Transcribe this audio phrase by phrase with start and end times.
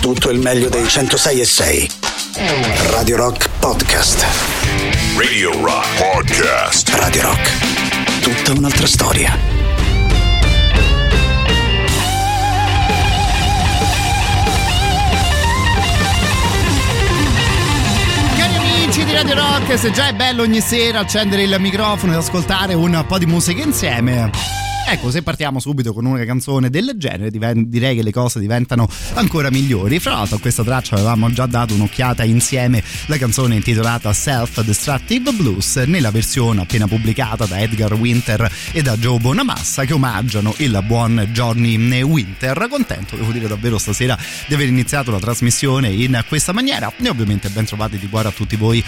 [0.00, 1.90] tutto il meglio dei 106 e 6.
[2.88, 4.24] Radio Rock Podcast.
[5.16, 6.88] Radio Rock Podcast.
[6.94, 8.20] Radio Rock.
[8.22, 9.36] Tutta un'altra storia.
[18.36, 22.16] Cari amici di Radio Rock, se già è bello ogni sera accendere il microfono e
[22.16, 24.59] ascoltare un po' di musica insieme.
[24.92, 29.48] Ecco, se partiamo subito con una canzone del genere, direi che le cose diventano ancora
[29.48, 30.00] migliori.
[30.00, 35.30] Fra l'altro, a questa traccia avevamo già dato un'occhiata insieme la canzone intitolata Self Destructive
[35.30, 40.82] Blues nella versione appena pubblicata da Edgar Winter e da Joe Bonamassa che omaggiano il
[40.84, 42.66] buon Johnny Winter.
[42.68, 46.92] Contento, devo dire davvero stasera di aver iniziato la trasmissione in questa maniera.
[47.00, 48.82] E ovviamente ben trovati di cuore a tutti voi.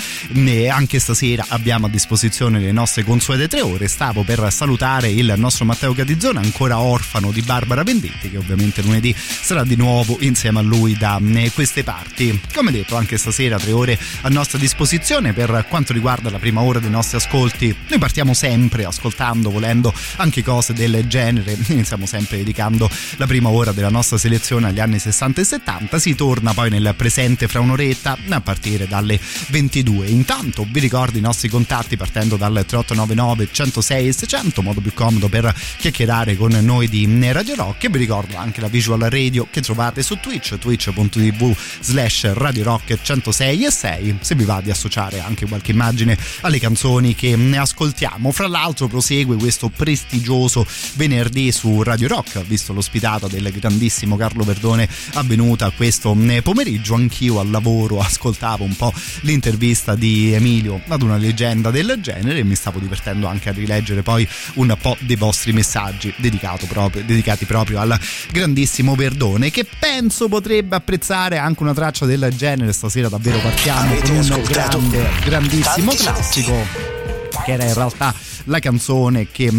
[0.68, 3.86] Anche stasera abbiamo a disposizione le nostre consuete tre ore.
[3.86, 8.82] Stavo per salutare il nostro Matteo Matteo Catizzone, ancora orfano di Barbara Venditti, che ovviamente
[8.82, 12.40] lunedì sarà di nuovo insieme a lui da eh, queste parti.
[12.54, 16.78] Come detto, anche stasera tre ore a nostra disposizione per quanto riguarda la prima ora
[16.78, 17.74] dei nostri ascolti.
[17.88, 21.56] Noi partiamo sempre ascoltando, volendo anche cose del genere.
[21.68, 25.98] Iniziamo sempre dedicando la prima ora della nostra selezione agli anni 60 e 70.
[25.98, 30.06] Si torna poi nel presente fra un'oretta a partire dalle 22.
[30.06, 35.28] Intanto vi ricordo i nostri contatti partendo dal 3899 106 e 600, modo più comodo
[35.28, 39.60] per chiacchierare con noi di Radio Rock e vi ricordo anche la visual radio che
[39.60, 45.18] trovate su Twitch, twitch.tv slash Radio Rock 106 e 6 se vi va di associare
[45.18, 48.30] anche qualche immagine alle canzoni che ne ascoltiamo.
[48.30, 54.88] Fra l'altro prosegue questo prestigioso venerdì su Radio Rock, visto l'ospitata del grandissimo Carlo Verdone
[55.14, 61.72] avvenuta questo pomeriggio, anch'io al lavoro ascoltavo un po' l'intervista di Emilio ad una leggenda
[61.72, 65.70] del genere e mi stavo divertendo anche a rileggere poi un po' dei vostri messaggi
[65.72, 66.14] messaggi
[66.66, 67.98] proprio, dedicati proprio al
[68.30, 72.72] grandissimo Verdone che penso potrebbe apprezzare anche una traccia del genere.
[72.72, 76.91] Stasera davvero partiamo Avete con un grande, grandissimo classico
[77.44, 78.14] che era in realtà
[78.44, 79.50] la canzone che,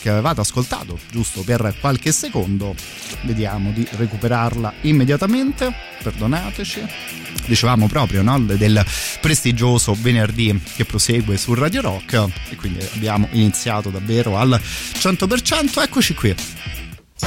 [0.00, 2.74] che, avevate ascoltato giusto per qualche secondo.
[3.22, 5.72] Vediamo di recuperarla immediatamente
[6.02, 6.86] perdonateci.
[7.46, 8.38] Dicevamo proprio no?
[8.38, 8.84] del
[9.20, 16.14] prestigioso venerdì che prosegue su Radio Rock e quindi abbiamo iniziato davvero al 100% eccoci
[16.14, 16.34] qui.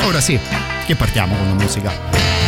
[0.04, 0.40] Ora sì
[0.86, 2.47] che partiamo con la musica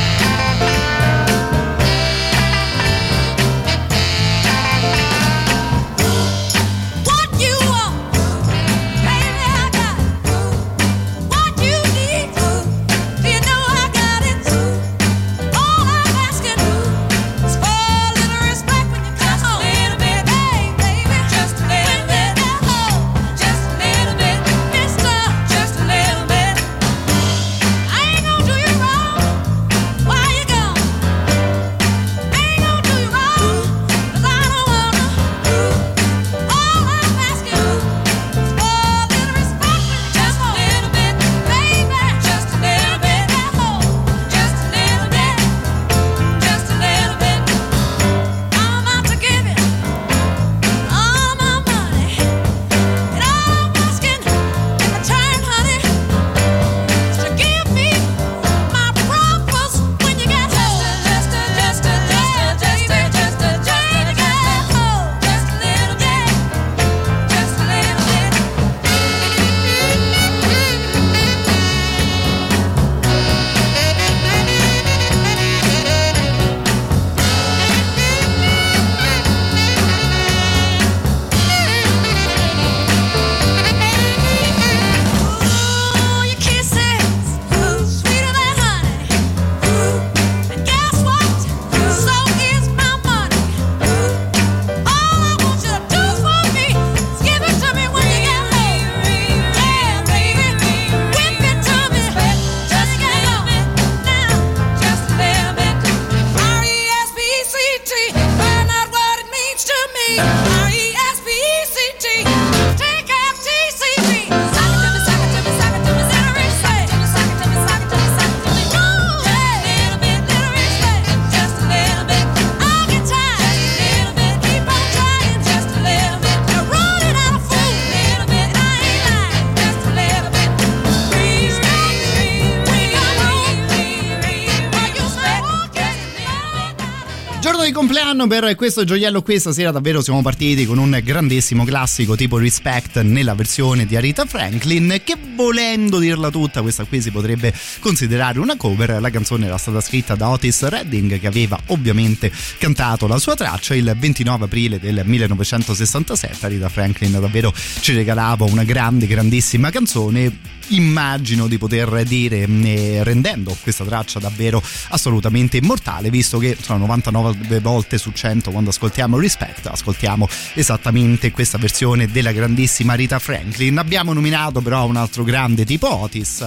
[137.69, 142.39] di compleanno per questo gioiello qui, stasera davvero siamo partiti con un grandissimo classico tipo
[142.39, 148.39] Respect nella versione di Arita Franklin che volendo dirla tutta questa qui si potrebbe considerare
[148.39, 153.19] una cover, la canzone era stata scritta da Otis Redding che aveva ovviamente cantato la
[153.19, 159.69] sua traccia il 29 aprile del 1967, Arita Franklin davvero ci regalava una grande grandissima
[159.69, 166.79] canzone immagino di poter dire eh, rendendo questa traccia davvero assolutamente immortale visto che sono
[166.79, 173.77] 99 volte su 100 quando ascoltiamo Respect ascoltiamo esattamente questa versione della grandissima Rita Franklin.
[173.77, 176.45] Abbiamo nominato però un altro grande tipo Otis.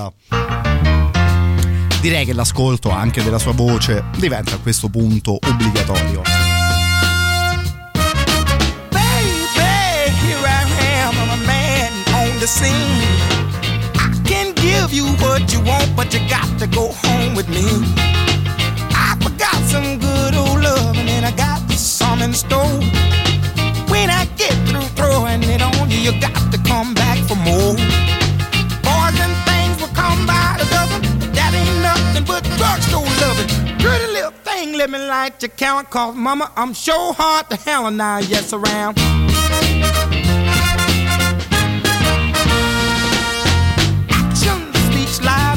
[2.01, 6.23] Direi che l'ascolto anche della sua voce diventa a questo punto obbligatorio.
[8.91, 10.65] Baby, here I
[11.05, 13.31] am, I'm a man on the scene.
[14.82, 17.67] Give you what you want, but you got to go home with me.
[18.90, 22.81] I forgot some good old love, and I got some in store.
[23.93, 27.75] When I get through throwing it on you, you got to come back for more.
[28.87, 31.02] Boys and things will come by the dozen,
[31.37, 33.49] that ain't nothing but drugstore loving.
[33.78, 37.87] Pretty little thing, let me light your count, cause mama, I'm sure hard to hell
[37.87, 38.99] and I yes around.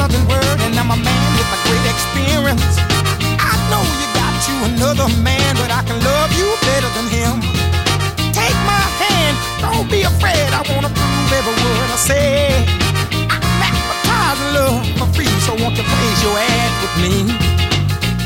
[0.08, 2.78] Than word, and I'm a man with a great experience.
[3.42, 7.34] I know you got you another man, but I can love you better than him.
[8.34, 10.50] Take my hand, don't be afraid.
[10.54, 12.66] I wanna prove every word I say.
[13.34, 13.42] I'm
[13.72, 17.16] advertising love for free, so won't you place your ad with me?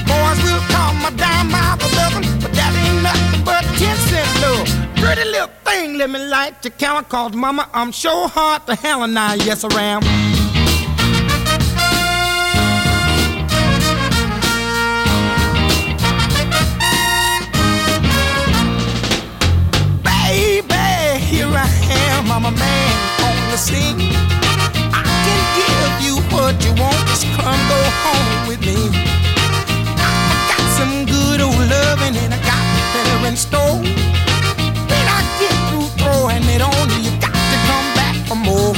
[0.10, 1.50] Boys will call my dime
[1.80, 4.68] the dozen, but that ain't nothing but ten cent love.
[5.00, 9.04] Pretty little thing, let me light your count, cause mama, I'm sure hard to hell
[9.04, 10.04] and I yes around.
[22.40, 24.00] I'm a man on the scene.
[24.96, 28.80] I can give you what you want, just come go home with me.
[30.00, 32.64] I got some good old loving and I got
[32.96, 33.84] better in store.
[34.88, 38.72] When I get through throwing it on you, you got to come back for more.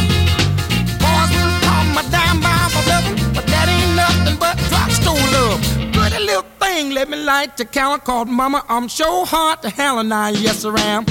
[0.97, 5.61] Boys will call my dime by my loving, but that ain't nothing but drugstore love.
[5.93, 8.65] Pretty little thing, let me light your counter called Mama.
[8.67, 11.05] I'm sure hard to hell and I yes around.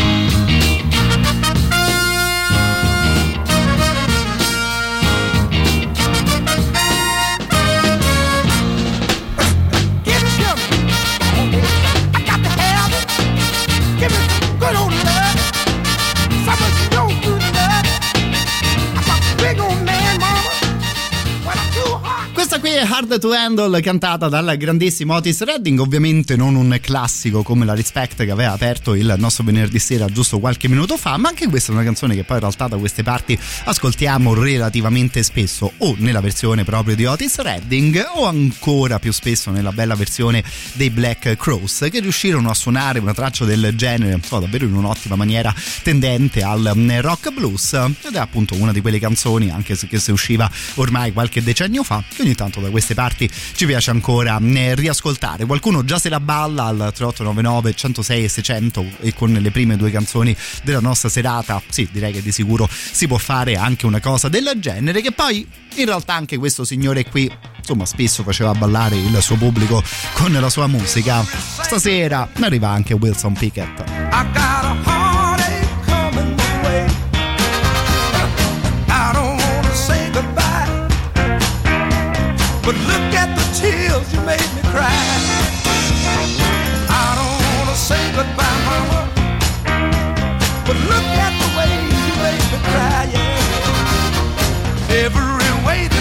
[22.61, 27.65] Qui è Hard to Handle cantata dal grandissimo Otis Redding, ovviamente non un classico come
[27.65, 31.49] la Respect che aveva aperto il nostro venerdì sera giusto qualche minuto fa, ma anche
[31.49, 35.95] questa è una canzone che poi in realtà da queste parti ascoltiamo relativamente spesso o
[35.99, 41.37] nella versione proprio di Otis Redding o ancora più spesso nella bella versione dei Black
[41.37, 46.43] Crows che riuscirono a suonare una traccia del genere, so, davvero in un'ottima maniera tendente
[46.43, 50.51] al mm, rock blues ed è appunto una di quelle canzoni anche se, se usciva
[50.75, 54.75] ormai qualche decennio fa che ogni tanto tanto da queste parti ci piace ancora eh,
[54.75, 55.47] riascoltare.
[55.47, 59.91] Qualcuno già se la balla al 3899 106 e 600 e con le prime due
[59.91, 64.29] canzoni della nostra serata, sì, direi che di sicuro si può fare anche una cosa
[64.29, 69.17] del genere che poi in realtà anche questo signore qui insomma spesso faceva ballare il
[69.23, 69.83] suo pubblico
[70.15, 71.25] con la sua musica.
[71.25, 75.20] Stasera arriva anche Wilson Pickett.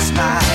[0.09, 0.48] smile.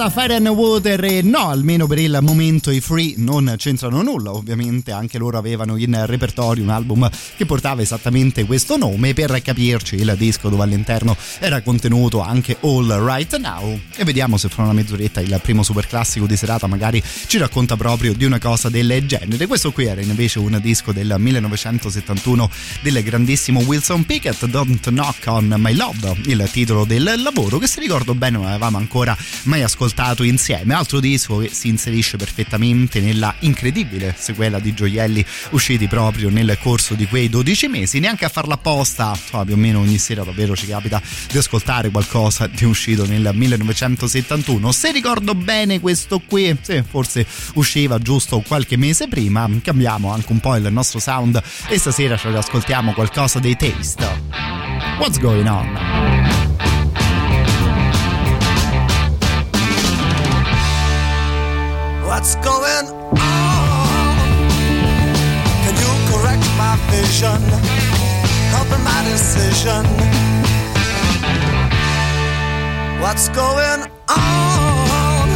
[0.00, 4.32] Intitolata Fire and Water e no, almeno per il momento i Free non c'entrano nulla,
[4.32, 9.96] ovviamente anche loro avevano in repertorio un album che portava esattamente questo nome, per capirci
[9.96, 14.72] il disco dove all'interno era contenuto anche All Right Now e vediamo se fra una
[14.72, 19.06] mezz'oretta il primo super classico di serata magari ci racconta proprio di una cosa del
[19.06, 19.46] genere.
[19.46, 25.54] Questo qui era invece un disco del 1971 del grandissimo Wilson Pickett, Don't Knock on
[25.58, 29.88] My Love, il titolo del lavoro che se ricordo bene non avevamo ancora mai ascoltato
[30.24, 30.74] insieme.
[30.74, 36.94] Altro disco che si inserisce perfettamente nella incredibile sequela di gioielli usciti proprio nel corso
[36.94, 37.98] di quei 12 mesi.
[37.98, 41.90] Neanche a farla apposta, oh, più o meno ogni sera davvero ci capita di ascoltare
[41.90, 44.72] qualcosa di uscito nel 1971.
[44.72, 49.48] Se ricordo bene questo qui, sì, forse usciva giusto qualche mese prima.
[49.62, 54.06] Cambiamo anche un po' il nostro sound e stasera ci ascoltiamo qualcosa dei Taste.
[54.98, 56.39] What's going on?
[62.20, 62.86] What's going
[63.16, 64.36] on?
[65.64, 67.40] Can you correct my vision?
[68.52, 69.86] Helping my decision.
[73.00, 75.28] What's going on?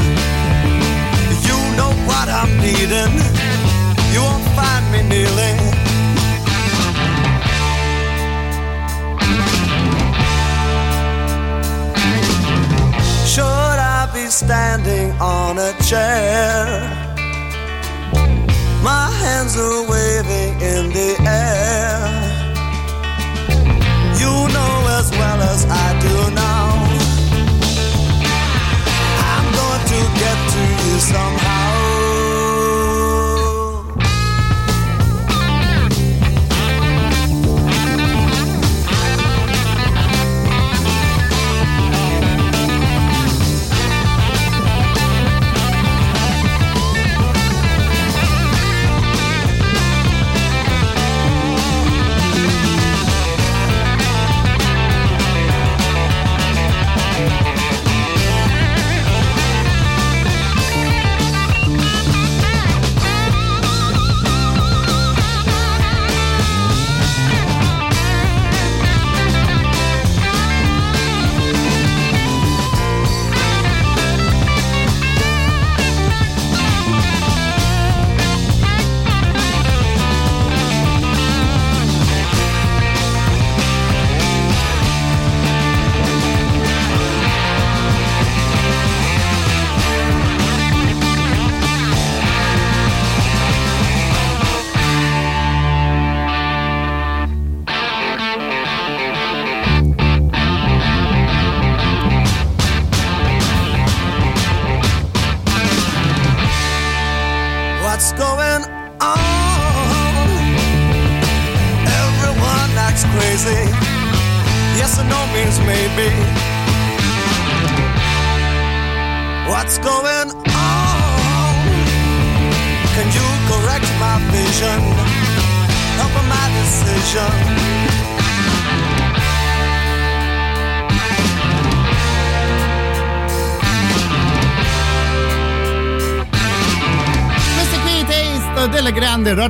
[1.48, 3.16] You know what I'm needing.
[4.12, 5.73] You won't find me kneeling.
[14.14, 16.66] Be standing on a chair?
[18.82, 21.98] My hands are waving in the air.
[24.20, 26.66] You know as well as I do now.
[29.32, 31.53] I'm going to get to you somehow.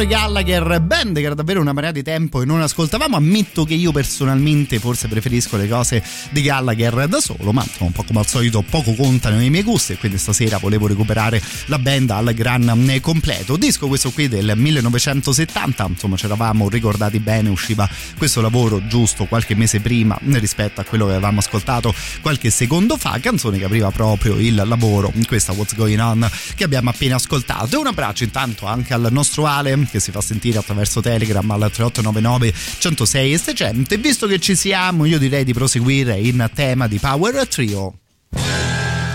[0.07, 3.17] Gallagher, band che era davvero una marea di tempo e non ascoltavamo.
[3.17, 8.05] Ammetto che io personalmente forse preferisco le cose di Gallagher da solo, ma un po'
[8.05, 12.11] come al solito poco contano i miei gusti e quindi stasera volevo recuperare la band
[12.11, 13.57] al gran completo.
[13.57, 19.55] Disco questo qui del 1970, insomma ci eravamo ricordati bene, usciva questo lavoro giusto qualche
[19.55, 24.39] mese prima rispetto a quello che avevamo ascoltato qualche secondo fa, canzone che apriva proprio
[24.39, 27.77] il lavoro questa What's Going On che abbiamo appena ascoltato.
[27.77, 31.71] E un abbraccio intanto anche al nostro Ale che si fa sentire attraverso Telegram al
[31.71, 36.89] 3899 106 e 600 e visto che ci siamo io direi di proseguire in tema
[36.89, 37.95] di Power Trio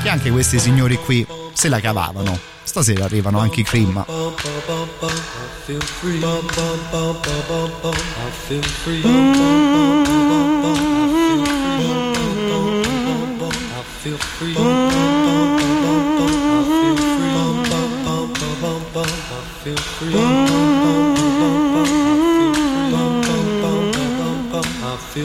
[0.02, 2.40] che anche questi signori qui se la cavavano.
[2.64, 4.06] Stasera arrivano anche i Cream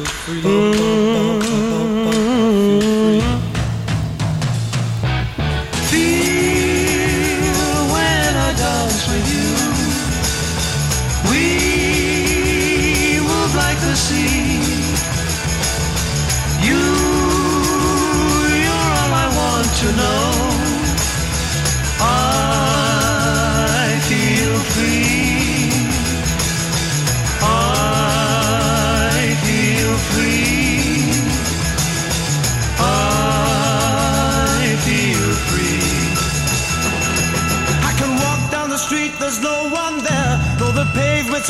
[0.02, 0.93] Feel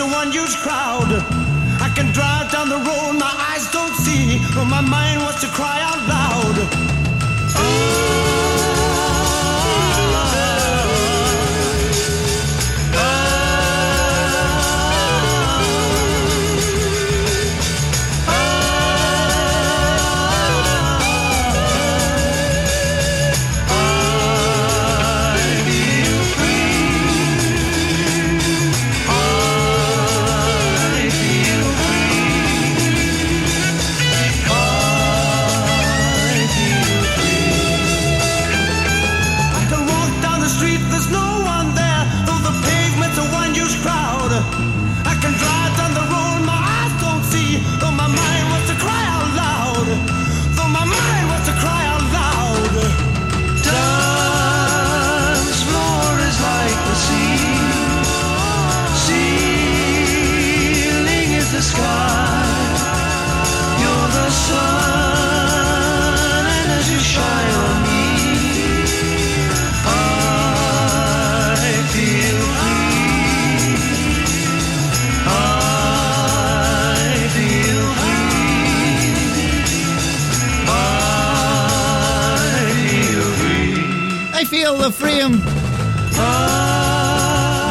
[0.03, 1.07] one huge crowd.
[1.81, 5.47] I can drive down the road, my eyes don't see, but my mind wants to
[5.49, 6.94] cry out loud.
[84.45, 85.43] I feel the freedom.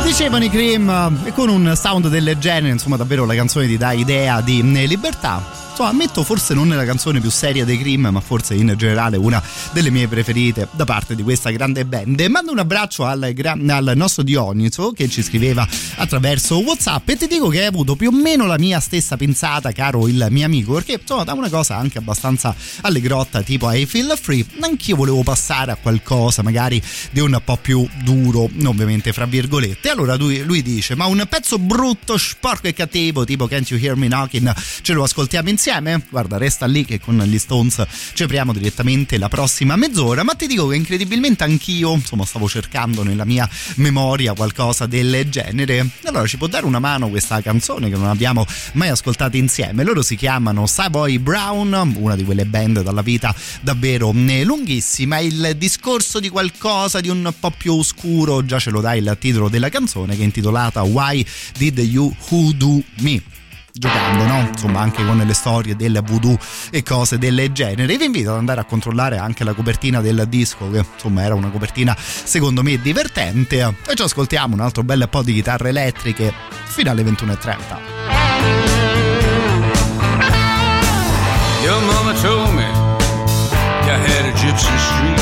[0.04, 3.92] Dicevano i Cream e con un sound del genere, insomma, davvero la canzone ti dà
[3.92, 5.63] idea di eh, libertà.
[5.74, 9.42] Insomma, ammetto forse non nella canzone più seria dei Cream, ma forse in generale una
[9.72, 12.22] delle mie preferite da parte di questa grande band.
[12.30, 17.48] Mando un abbraccio al, al nostro Dioniso che ci scriveva attraverso WhatsApp e ti dico
[17.48, 21.00] che hai avuto più o meno la mia stessa pensata, caro il mio amico, perché
[21.02, 25.76] insomma, da una cosa anche abbastanza allegrotta, tipo I Feel Free, anch'io volevo passare a
[25.76, 29.90] qualcosa magari di un po' più duro, ovviamente fra virgolette.
[29.90, 33.96] Allora lui, lui dice: Ma un pezzo brutto, sporco e cattivo, tipo Can't You Hear
[33.96, 35.62] Me Knocking, ce lo ascoltiamo insieme?
[36.10, 40.24] Guarda, resta lì che con gli Stones ci apriamo direttamente la prossima mezz'ora.
[40.24, 45.88] Ma ti dico che incredibilmente anch'io, insomma, stavo cercando nella mia memoria qualcosa del genere.
[46.04, 49.84] Allora ci può dare una mano questa canzone che non abbiamo mai ascoltato insieme.
[49.84, 55.20] Loro si chiamano Savoy Brown, una di quelle band dalla vita davvero eh, lunghissima.
[55.20, 59.48] Il discorso di qualcosa di un po' più oscuro, già ce lo dà il titolo
[59.48, 61.26] della canzone che è intitolata Why
[61.58, 63.33] Did You Hoodoo Me?
[63.74, 64.48] Giocando, no?
[64.48, 66.38] Insomma, anche con le storie del voodoo
[66.70, 67.98] e cose del genere.
[67.98, 71.50] Vi invito ad andare a controllare anche la copertina del disco, che insomma era una
[71.50, 73.76] copertina secondo me divertente.
[73.88, 76.32] E ci ascoltiamo un altro bel po' di chitarre elettriche
[76.66, 78.84] fino alle 21.30.
[81.64, 82.68] Your mama told me
[83.86, 85.22] you had a gypsy streak.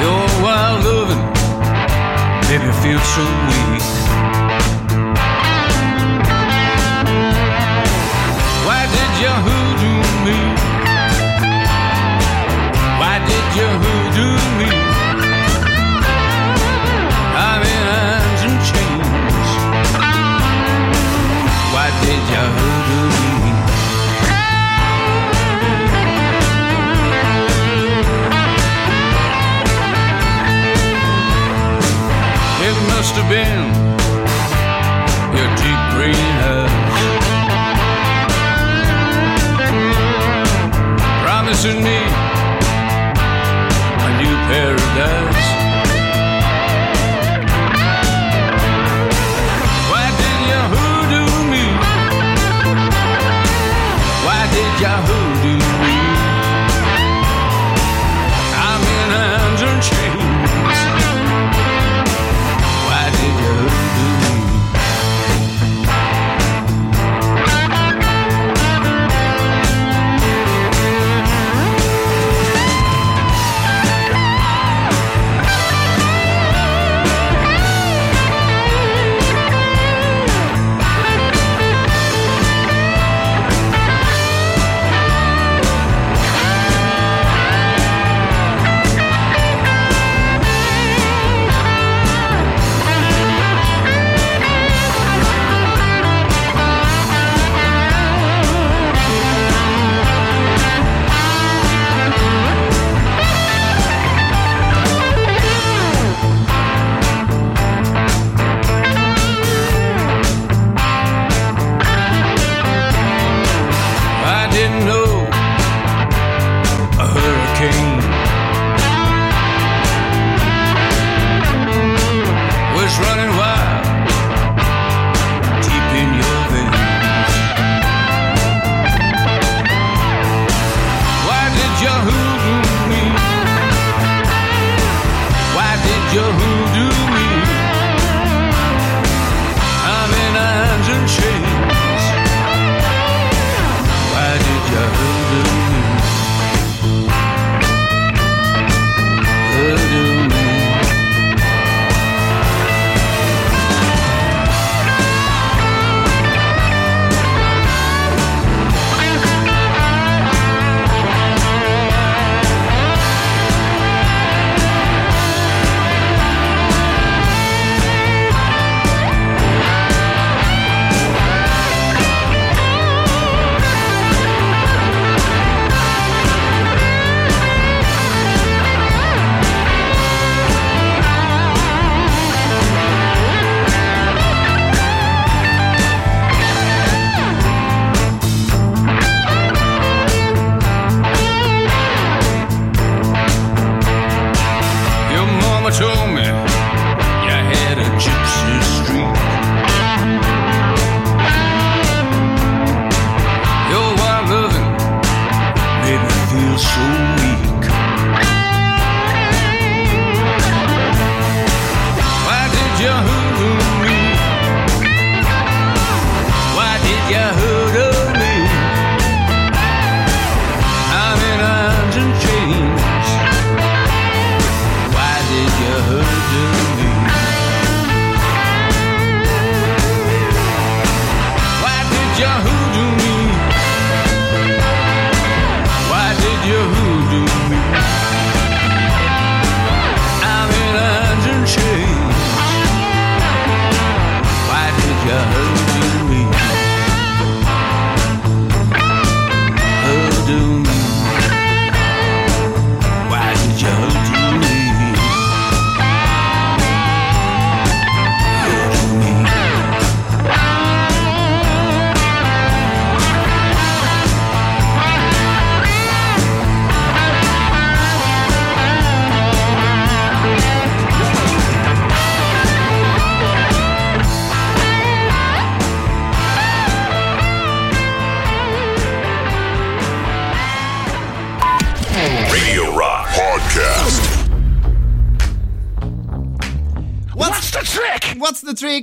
[0.00, 1.29] Your wild loving
[2.50, 3.22] made me feel so
[3.70, 3.79] weak.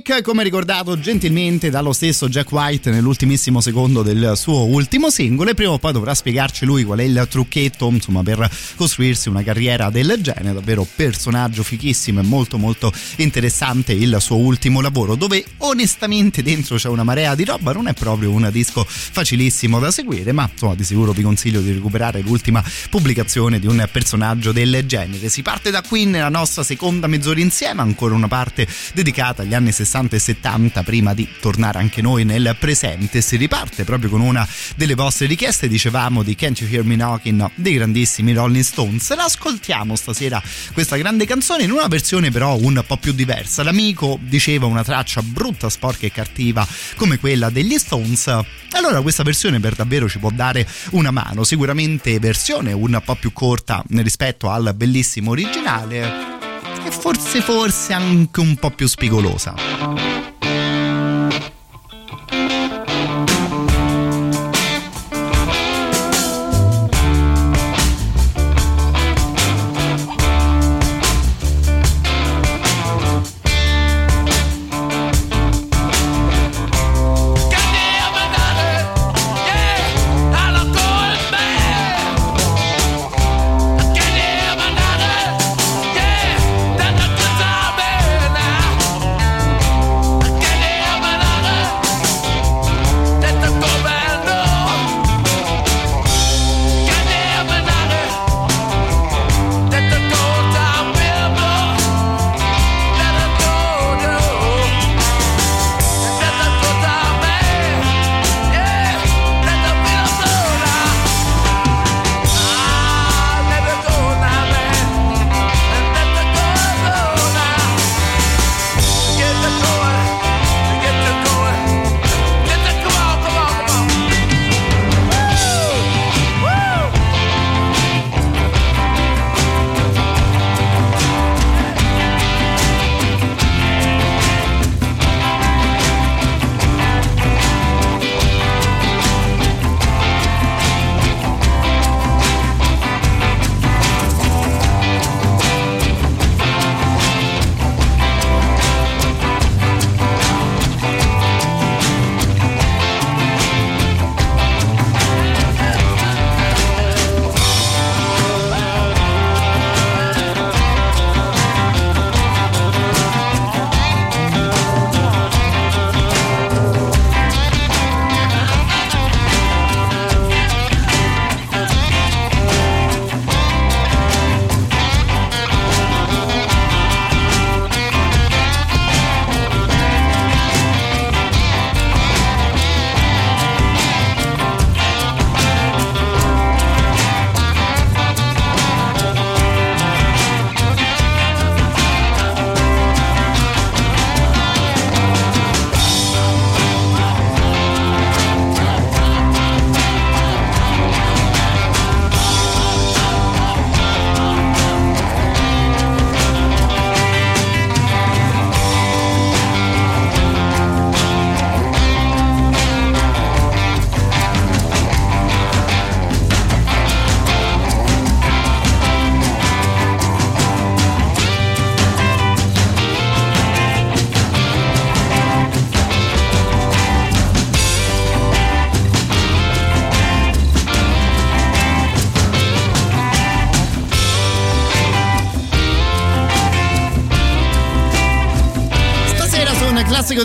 [0.08, 0.22] Trick?
[0.22, 5.72] Come ricordato gentilmente dallo stesso Jack White nell'ultimissimo secondo del suo ultimo singolo e prima
[5.72, 10.18] o poi dovrà spiegarci lui qual è il trucchetto insomma per costruirsi una carriera del
[10.20, 16.76] genere, davvero personaggio fichissimo e molto molto interessante il suo ultimo lavoro dove onestamente dentro
[16.76, 20.74] c'è una marea di roba, non è proprio un disco facilissimo da seguire ma insomma
[20.74, 25.28] di sicuro vi consiglio di recuperare l'ultima pubblicazione di un personaggio del genere.
[25.28, 29.72] Si parte da qui nella nostra seconda mezz'ora insieme, ancora una parte dedicata agli anni
[29.72, 33.20] 60 e 70 prima di tornare anche noi nel presente.
[33.20, 37.50] Si riparte proprio con una delle vostre richieste, dicevamo di Can't You Hear Me Knocking
[37.56, 39.14] dei grandissimi Rolling Stones.
[39.14, 40.40] L'ascoltiamo stasera
[40.72, 43.62] questa grande canzone in una versione però un po' più diversa.
[43.62, 48.28] L'amico diceva una traccia brutta, sporca e cattiva come quella degli Stones.
[48.70, 53.32] Allora questa versione per davvero ci può dare una mano, sicuramente versione un po' più
[53.32, 56.37] corta rispetto al bellissimo originale
[56.84, 60.07] e forse forse anche un po' più spigolosa.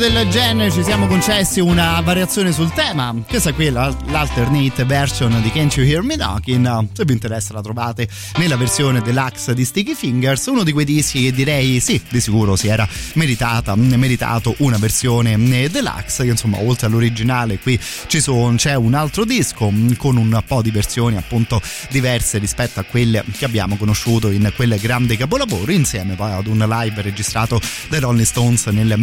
[0.09, 3.15] Del genere ci siamo concessi una variazione sul tema.
[3.25, 6.89] Questa è quella, l'alternate version di Can't You Hear Me Knocking.
[6.91, 11.23] Se vi interessa la trovate nella versione deluxe di Sticky Fingers, uno di quei dischi
[11.23, 15.37] che direi sì, di sicuro si era meritata, meritato una versione
[15.69, 20.61] deluxe, che insomma oltre all'originale qui ci sono, c'è un altro disco con un po'
[20.61, 26.15] di versioni appunto diverse rispetto a quelle che abbiamo conosciuto in quel grande capolavoro, insieme
[26.15, 28.95] poi ad un live registrato dai Rolling Stones nel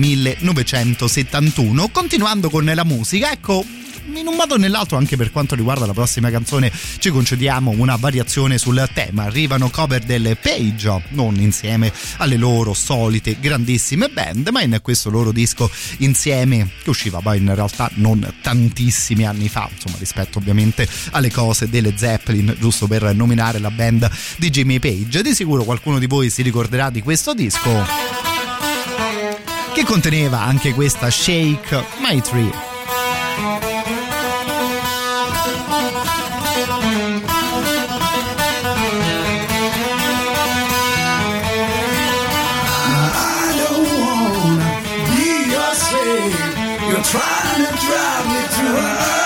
[0.90, 1.88] 1971.
[1.88, 3.64] Continuando con la musica, ecco
[4.14, 7.96] in un modo o nell'altro anche per quanto riguarda la prossima canzone ci concediamo una
[7.96, 9.24] variazione sul tema.
[9.24, 15.30] Arrivano cover delle Page non insieme alle loro solite grandissime band ma in questo loro
[15.32, 21.30] disco insieme che usciva poi in realtà non tantissimi anni fa insomma rispetto ovviamente alle
[21.30, 25.22] cose delle Zeppelin giusto per nominare la band di Jimmy Page.
[25.22, 28.39] Di sicuro qualcuno di voi si ricorderà di questo disco
[29.80, 32.68] che conteneva anche questa Shake My Tree.
[47.02, 49.19] Trying to drive me to a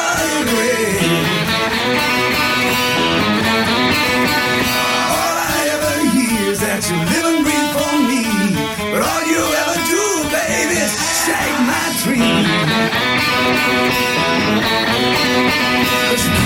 [16.16, 16.43] It's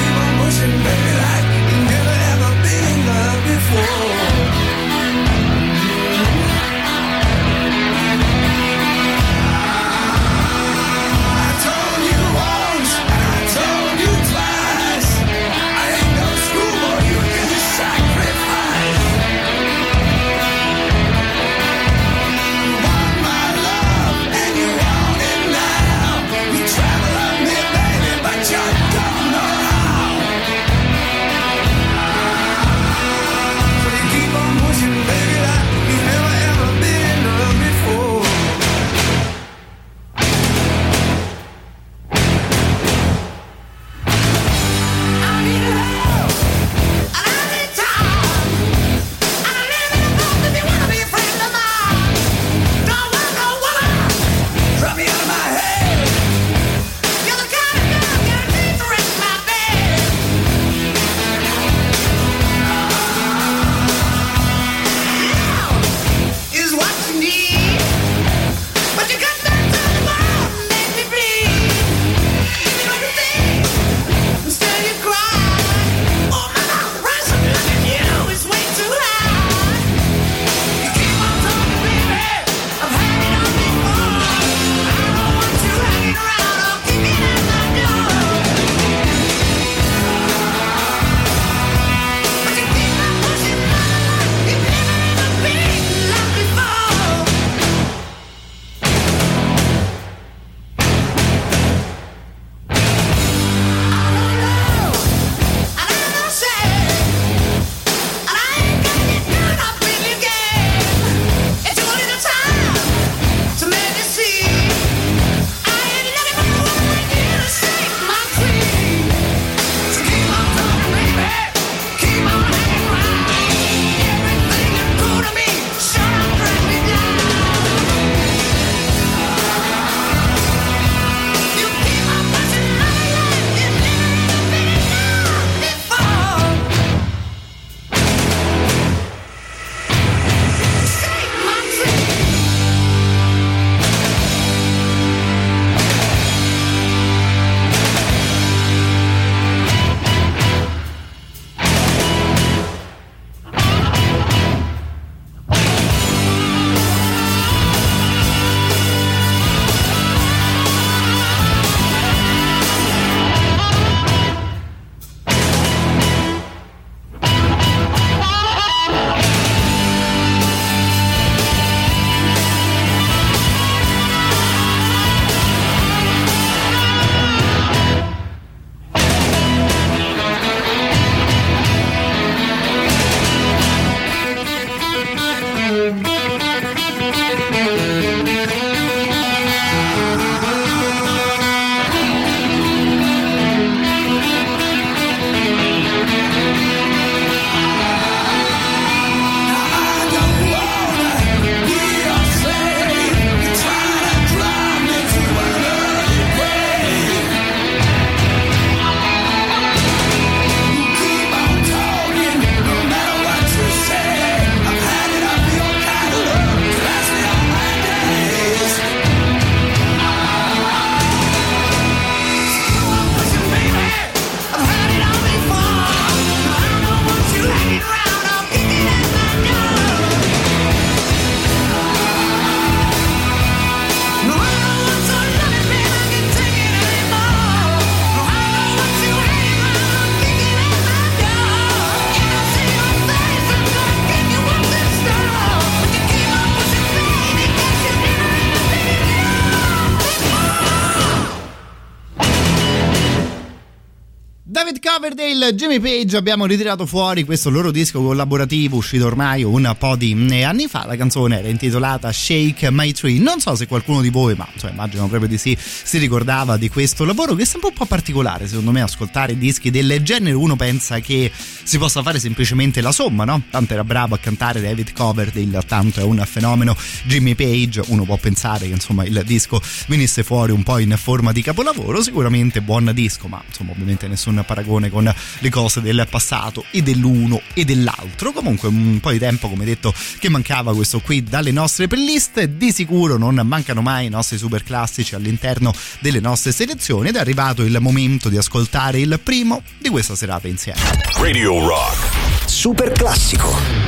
[255.19, 259.95] de Coverdale, Jimmy Page abbiamo ritirato fuori questo loro disco collaborativo uscito ormai un po'
[259.95, 260.85] di eh, anni fa.
[260.85, 263.21] La canzone era intitolata Shake My Tree.
[263.21, 266.69] Non so se qualcuno di voi, ma cioè, immagino proprio di sì, si ricordava di
[266.69, 270.35] questo lavoro che sembra un po' particolare secondo me ascoltare dischi del genere.
[270.35, 273.43] Uno pensa che si possa fare semplicemente la somma, no?
[273.51, 277.83] Tanto era bravo a cantare David Coverdale, tanto è un fenomeno Jimmy Page.
[277.89, 282.03] Uno può pensare che insomma il disco venisse fuori un po' in forma di capolavoro.
[282.03, 287.40] Sicuramente buon disco, ma insomma ovviamente nessun paragone con le cose del passato e dell'uno
[287.54, 288.33] e dell'altro.
[288.33, 292.42] Comunque un po' di tempo, come detto, che mancava questo qui dalle nostre playlist.
[292.44, 297.20] Di sicuro non mancano mai i nostri super classici all'interno delle nostre selezioni ed è
[297.20, 300.81] arrivato il momento di ascoltare il primo di questa serata insieme.
[301.14, 302.46] Radio Rock.
[302.46, 303.88] Super classico.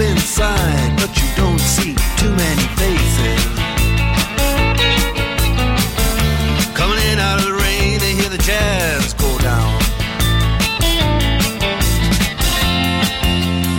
[0.00, 3.42] inside, but you don't see too many faces.
[6.74, 9.80] Coming in out of the rain hear the jazz go down.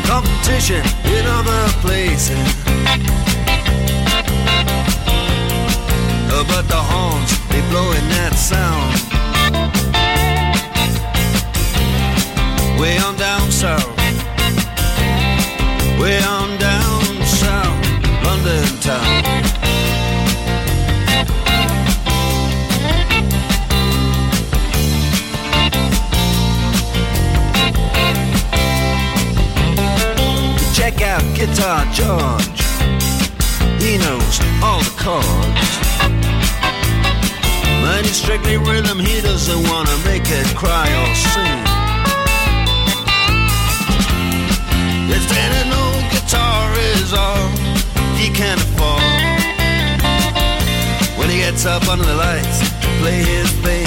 [0.06, 2.48] Competition in other places.
[6.58, 8.94] But the horns, they blowing that sound.
[12.80, 13.17] Way on
[31.18, 32.62] Check out Guitar George.
[33.82, 35.70] He knows all the chords.
[37.82, 41.60] But he's strictly rhythm, he doesn't wanna make it cry or sing.
[45.10, 47.50] If standing old guitar is all
[48.18, 49.02] he can afford.
[51.18, 53.87] When he gets up under the lights to play his thing.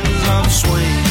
[0.27, 1.05] of Swing.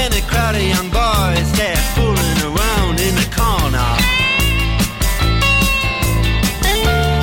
[0.00, 3.90] And a crowd of young boys, they're fooling around in the corner.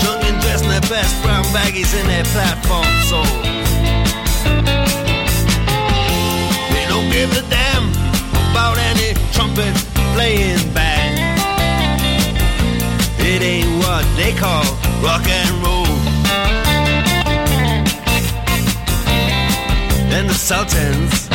[0.01, 3.43] Drunk and dressed in their best brown baggies in their platform soles.
[6.73, 7.89] They don't give a damn
[8.51, 9.04] about any
[9.35, 9.75] trumpet
[10.15, 11.15] playing band.
[13.19, 14.63] It ain't what they call
[15.03, 15.95] rock and roll.
[20.15, 21.27] And the Sultans.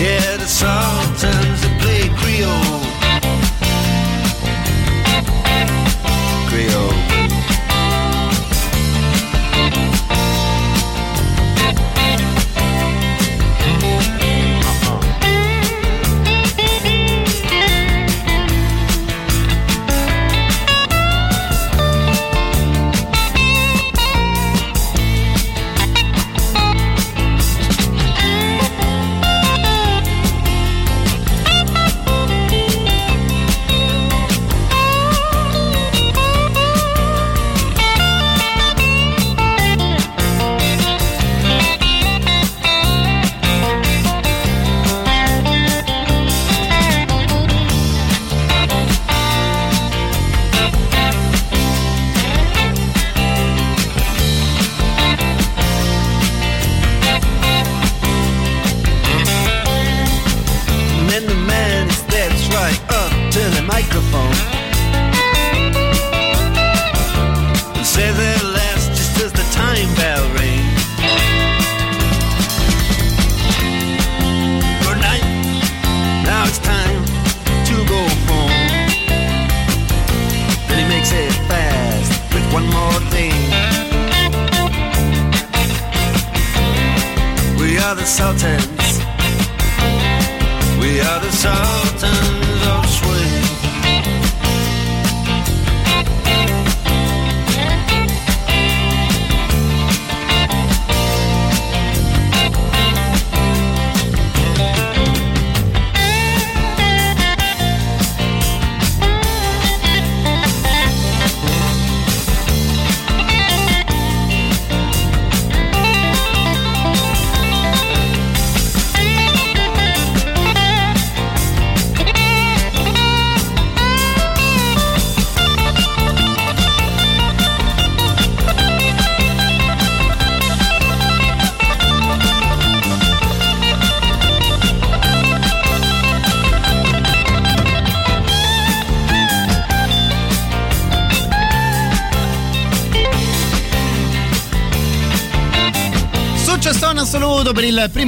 [0.00, 2.07] Yeah, the Sultans play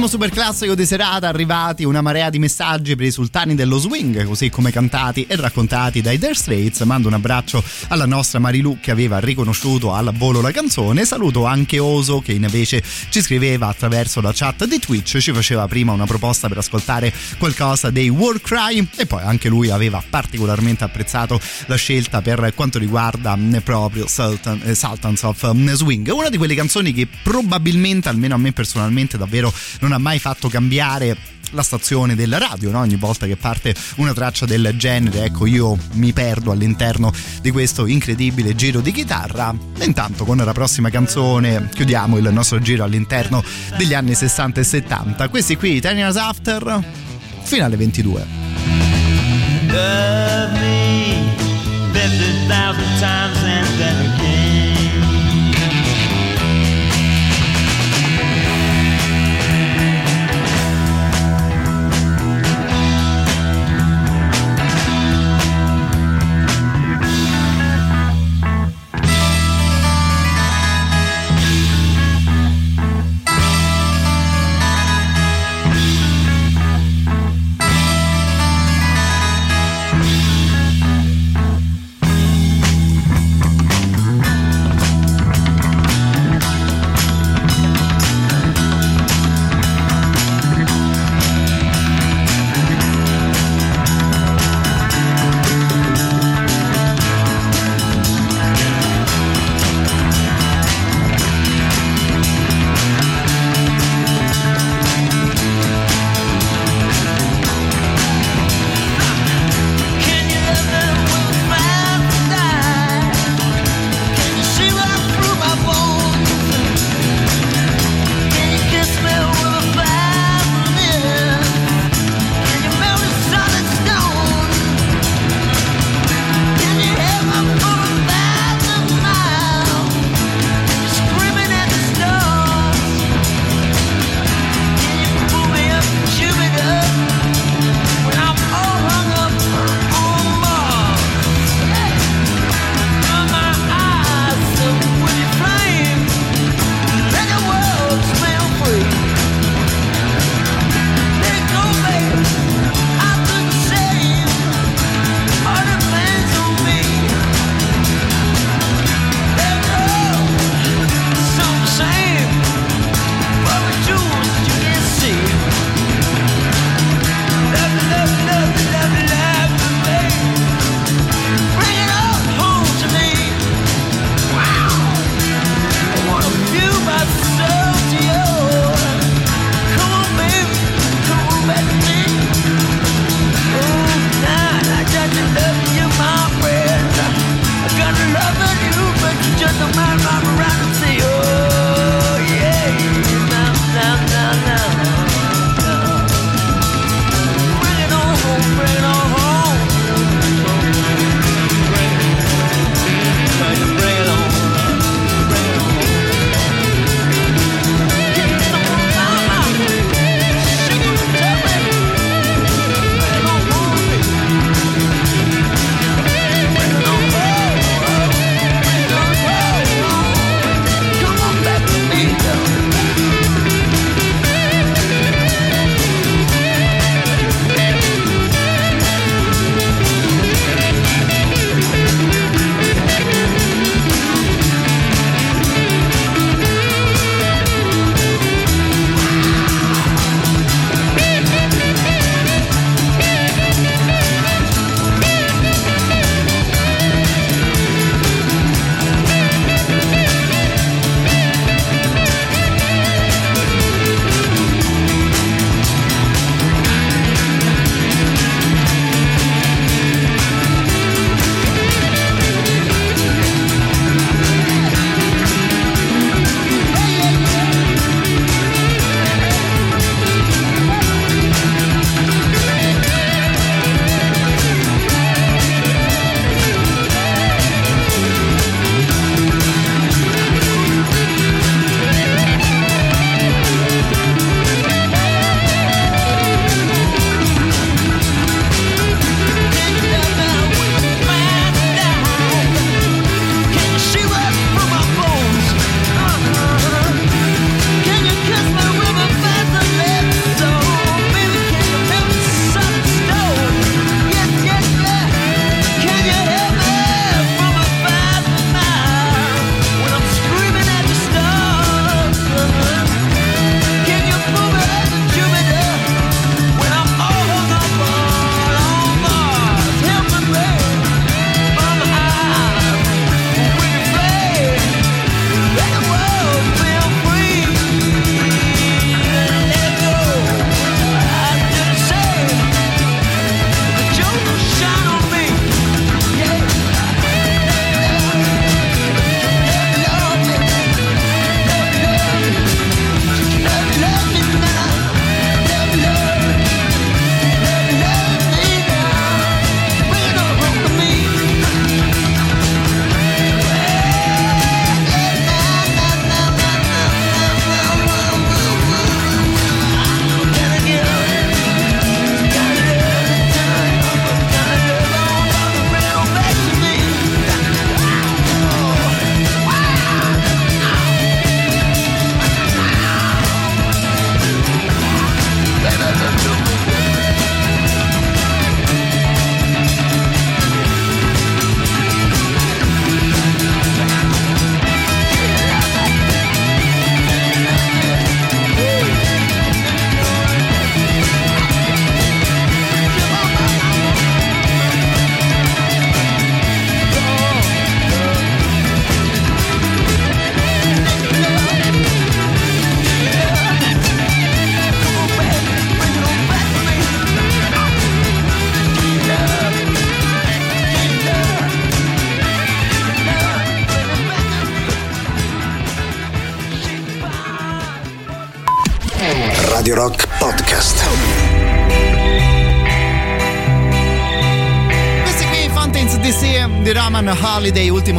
[0.01, 4.25] primo super classico di serata, arrivati una marea di messaggi per i sultani dello swing,
[4.25, 6.79] così come cantati e raccontati dai Dire Straits.
[6.81, 11.05] Mando un abbraccio alla nostra Marilu che aveva riconosciuto al volo la canzone.
[11.05, 15.91] Saluto anche Oso che invece ci scriveva attraverso la chat di Twitch, ci faceva prima
[15.91, 21.39] una proposta per ascoltare qualcosa dei War Cry e poi anche lui aveva particolarmente apprezzato
[21.67, 26.91] la scelta per quanto riguarda proprio Sultan, eh, Sultans of Swing, una di quelle canzoni
[26.91, 31.17] che probabilmente almeno a me personalmente davvero non ha mai fatto cambiare
[31.51, 32.79] la stazione della radio, no?
[32.79, 37.11] ogni volta che parte una traccia del genere, ecco io mi perdo all'interno
[37.41, 39.53] di questo incredibile giro di chitarra.
[39.77, 43.43] E intanto con la prossima canzone chiudiamo il nostro giro all'interno
[43.77, 45.29] degli anni 60 e 70.
[45.29, 46.83] Questi qui, Ten Years After,
[47.43, 48.27] finale 22.
[49.67, 51.11] Love me
[51.93, 54.10] 50,000 times and then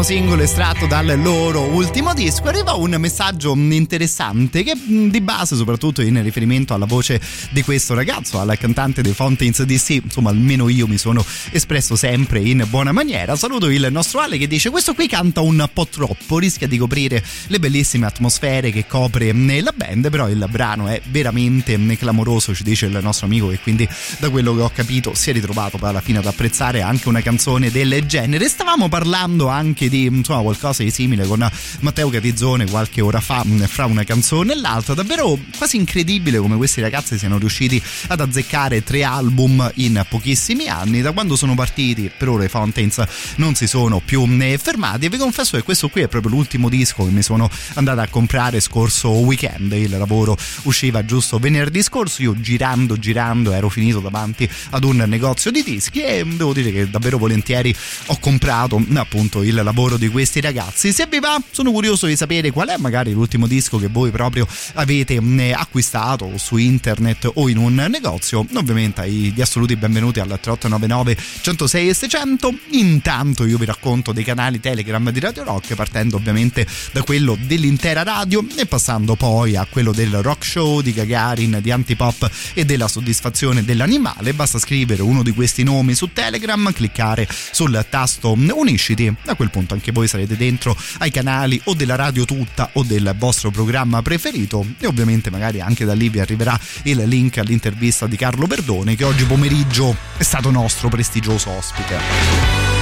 [0.03, 2.45] ultimo singolo estratto dal loro ultimo disco.
[2.45, 7.95] Arriva un messaggio interessante che mh, di base, soprattutto in riferimento alla voce di questo
[7.95, 12.91] ragazzo, al cantante dei Fountains DC, insomma almeno io mi sono espresso sempre in buona
[12.91, 13.37] maniera.
[13.37, 17.23] Saluto il nostro Ale che dice questo qui canta un po' troppo, rischia di coprire
[17.47, 22.87] le bellissime atmosfere che copre la band, però il brano è veramente clamoroso, ci dice
[22.87, 23.89] il nostro amico che quindi
[24.19, 27.71] da quello che ho capito si è ritrovato alla fine ad apprezzare anche una canzone
[27.71, 28.49] del genere.
[28.49, 31.47] Stavamo parlando anche di insomma qualcosa di simile con
[31.81, 36.81] Matteo Catizzone qualche ora fa fra una canzone e l'altra, davvero quasi incredibile come questi
[36.81, 42.31] ragazzi siano riusciti ad azzeccare tre album in pochissimi anni, da quando sono partiti per
[42.31, 43.03] ora i Fountains
[43.37, 44.27] non si sono più
[44.57, 45.07] fermati.
[45.07, 48.09] E vi confesso che questo qui è proprio l'ultimo disco che mi sono andata a
[48.09, 54.49] comprare scorso weekend, il lavoro usciva giusto venerdì scorso, io girando girando ero finito davanti
[54.71, 57.75] ad un negozio di dischi e devo dire che davvero volentieri
[58.07, 60.93] ho comprato appunto il lavoro di questi ragazzi.
[60.93, 64.47] Se vi va, sono curioso di sapere qual è magari l'ultimo disco che voi proprio
[64.75, 65.21] avete
[65.55, 68.47] acquistato su internet o in un negozio.
[68.55, 72.55] Ovviamente gli assoluti benvenuti al 3899 106 e 600.
[72.71, 78.05] Intanto io vi racconto dei canali Telegram di Radio Rock partendo ovviamente da quello dell'intera
[78.05, 82.87] radio e passando poi a quello del rock show di Gagarin, di Antipop e della
[82.87, 84.33] soddisfazione dell'animale.
[84.33, 89.13] Basta scrivere uno di questi nomi su Telegram, cliccare sul tasto unisciti.
[89.27, 93.15] A quel punto anche voi sarete dentro ai canali o della radio tutta o del
[93.19, 98.17] vostro programma preferito e ovviamente magari anche da lì vi arriverà il link all'intervista di
[98.17, 102.82] Carlo Verdone che oggi pomeriggio è stato nostro prestigioso ospite.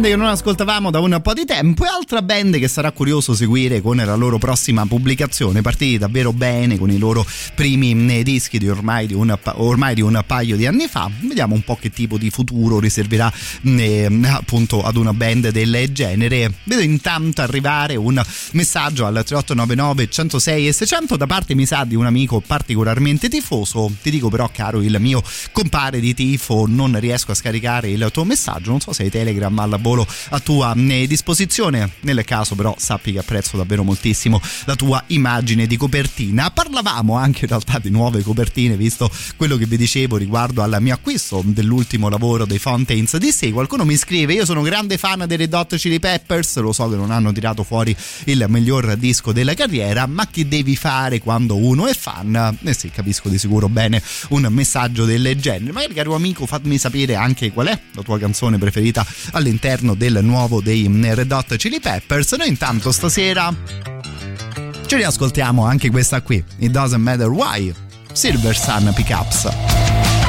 [0.00, 3.34] Band che non ascoltavamo da un po' di tempo e altra band che sarà curioso
[3.34, 5.60] seguire con la loro prossima pubblicazione.
[5.60, 10.00] Partiti davvero bene con i loro primi eh, dischi di ormai di un, ormai di
[10.00, 11.10] un paio di anni fa.
[11.20, 13.30] Vediamo un po' che tipo di futuro riserverà
[13.62, 16.52] eh, appunto ad una band del genere.
[16.64, 18.22] Vedo intanto arrivare un
[18.52, 23.90] messaggio al 3899 106 e 600 da parte mi sa di un amico particolarmente tifoso.
[24.00, 25.22] Ti dico però caro il mio
[25.52, 28.70] compare di tifo non riesco a scaricare il tuo messaggio.
[28.70, 31.92] Non so se hai Telegram al volo a tua eh, disposizione.
[32.00, 36.50] Nel caso, però, sappi che apprezzo davvero moltissimo la tua immagine di copertina.
[36.50, 40.94] Parlavamo anche in realtà di nuove copertine, visto quello che vi dicevo riguardo al mio
[40.94, 43.50] acquisto dell'ultimo lavoro dei Fountains di sé.
[43.50, 46.58] Qualcuno mi scrive: Io sono grande fan dei Red Hot Chili Peppers.
[46.58, 50.76] Lo so che non hanno tirato fuori il miglior disco della carriera, ma che devi
[50.76, 52.58] fare quando uno è fan?
[52.62, 55.72] Eh sì, capisco di sicuro bene un messaggio del genere.
[55.72, 60.60] Magari, caro amico, fammi sapere anche qual è la tua canzone preferita all'interno del nuovo
[60.60, 62.32] dei Red Hot Chili Peppers.
[62.32, 63.54] Noi intanto stasera
[64.86, 67.72] ci riascoltiamo anche questa qui, It Doesn't Matter Why,
[68.12, 70.19] Silver Sun Pickups.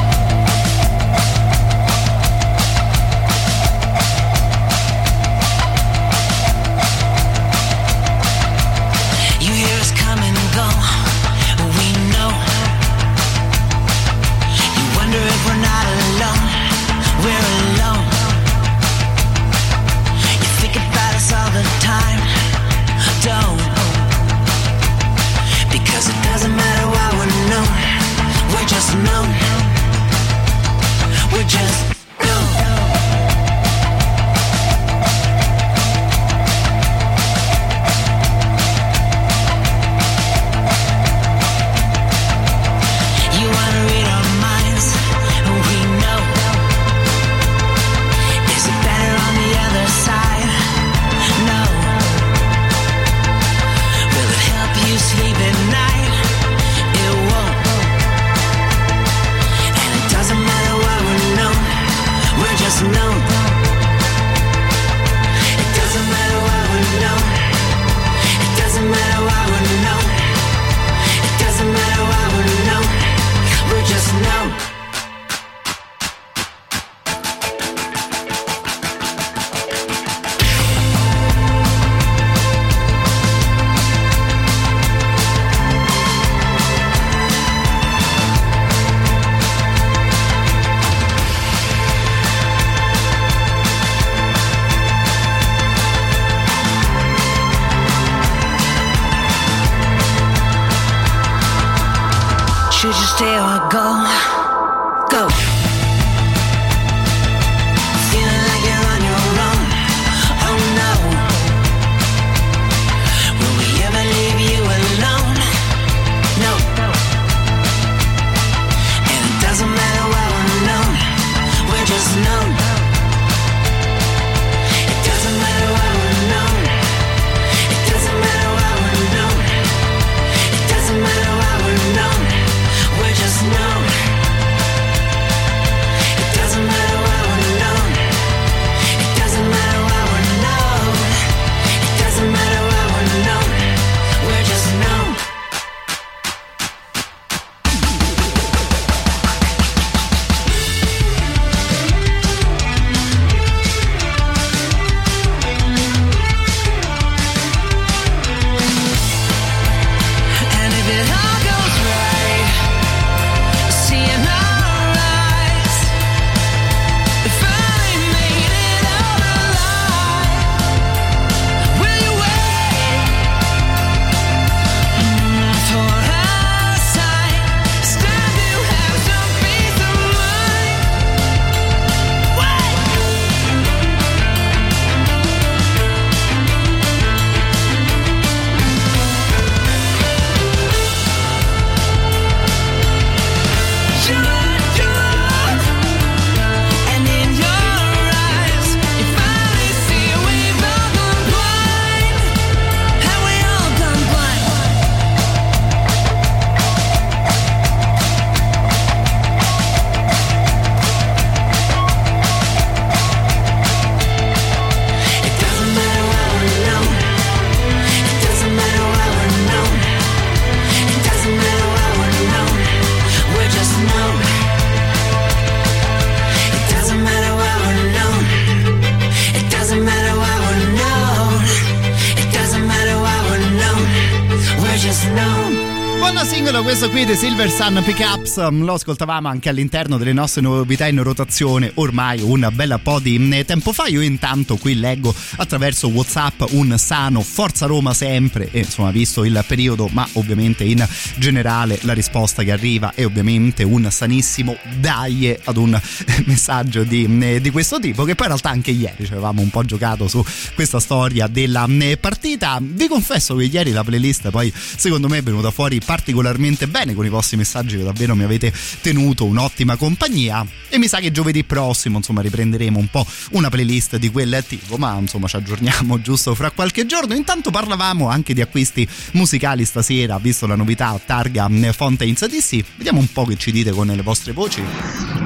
[236.92, 238.48] Qui di Silver Sun Pickups.
[238.50, 243.18] Mm, lo ascoltavamo anche all'interno delle nostre novità in rotazione ormai un bel po' di
[243.18, 243.86] mm, tempo fa.
[243.86, 248.50] Io intanto qui leggo attraverso Whatsapp un sano Forza Roma sempre.
[248.50, 250.86] E insomma visto il periodo ma ovviamente in
[251.16, 255.80] generale la risposta che arriva è ovviamente un sanissimo dai ad un
[256.26, 259.48] messaggio di, mm, di questo tipo che poi in realtà anche ieri ci avevamo un
[259.48, 260.22] po' giocato su
[260.54, 261.66] questa storia della
[261.98, 262.58] partita.
[262.60, 267.06] Vi confesso che ieri la playlist poi secondo me è venuta fuori particolarmente bene con
[267.06, 271.44] i vostri messaggi che davvero mi avete tenuto un'ottima compagnia e mi sa che giovedì
[271.44, 276.34] prossimo insomma riprenderemo un po' una playlist di quel tipo ma insomma ci aggiorniamo giusto
[276.34, 282.26] fra qualche giorno intanto parlavamo anche di acquisti musicali stasera visto la novità targa Fontaines
[282.26, 284.62] DC vediamo un po' che ci dite con le vostre voci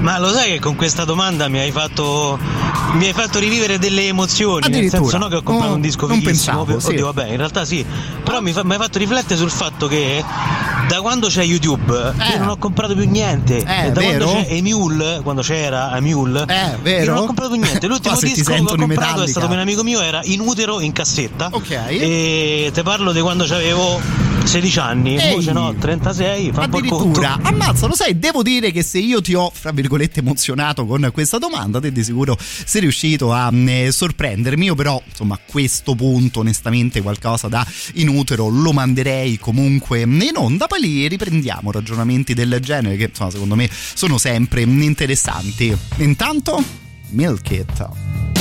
[0.01, 2.39] Ma lo sai che con questa domanda mi hai fatto,
[2.93, 4.69] mi hai fatto rivivere delle emozioni?
[4.69, 6.89] Nel senso no che ho comprato Oh, un disco non pensavo, sì.
[6.91, 7.85] Oddio, vabbè, in realtà sì.
[8.23, 10.23] Però mi, fa- mi hai fatto riflettere sul fatto che
[10.89, 11.93] da quando c'è YouTube
[12.31, 13.59] io non ho comprato più niente.
[13.59, 14.25] Eh, da vero?
[14.27, 17.05] quando c'è Emule, quando c'era Emule, Eh, vero?
[17.05, 17.87] io non ho comprato più niente.
[17.87, 19.27] L'ultimo disco che ho comprato è Metallica.
[19.31, 21.49] stato per un amico mio, era in utero in cassetta.
[21.53, 21.71] Ok.
[21.89, 24.01] E te parlo di quando avevo
[24.47, 25.35] 16 anni, Ehi.
[25.35, 26.63] voce no, 36, fa.
[26.63, 31.11] Addirittura, ammazza, lo sai, devo dire che se io ti ho, fra virgolette, emozionato con
[31.13, 34.67] questa domanda, te di sicuro sei riuscito a eh, sorprendermi.
[34.67, 40.33] Io però, insomma, a questo punto, onestamente, qualcosa da in utero lo manderei comunque in
[40.37, 40.69] onda.
[40.69, 45.77] Poi lì riprendiamo ragionamenti del genere che, insomma, secondo me sono sempre interessanti.
[45.97, 46.63] Intanto,
[47.11, 48.36] Milk It.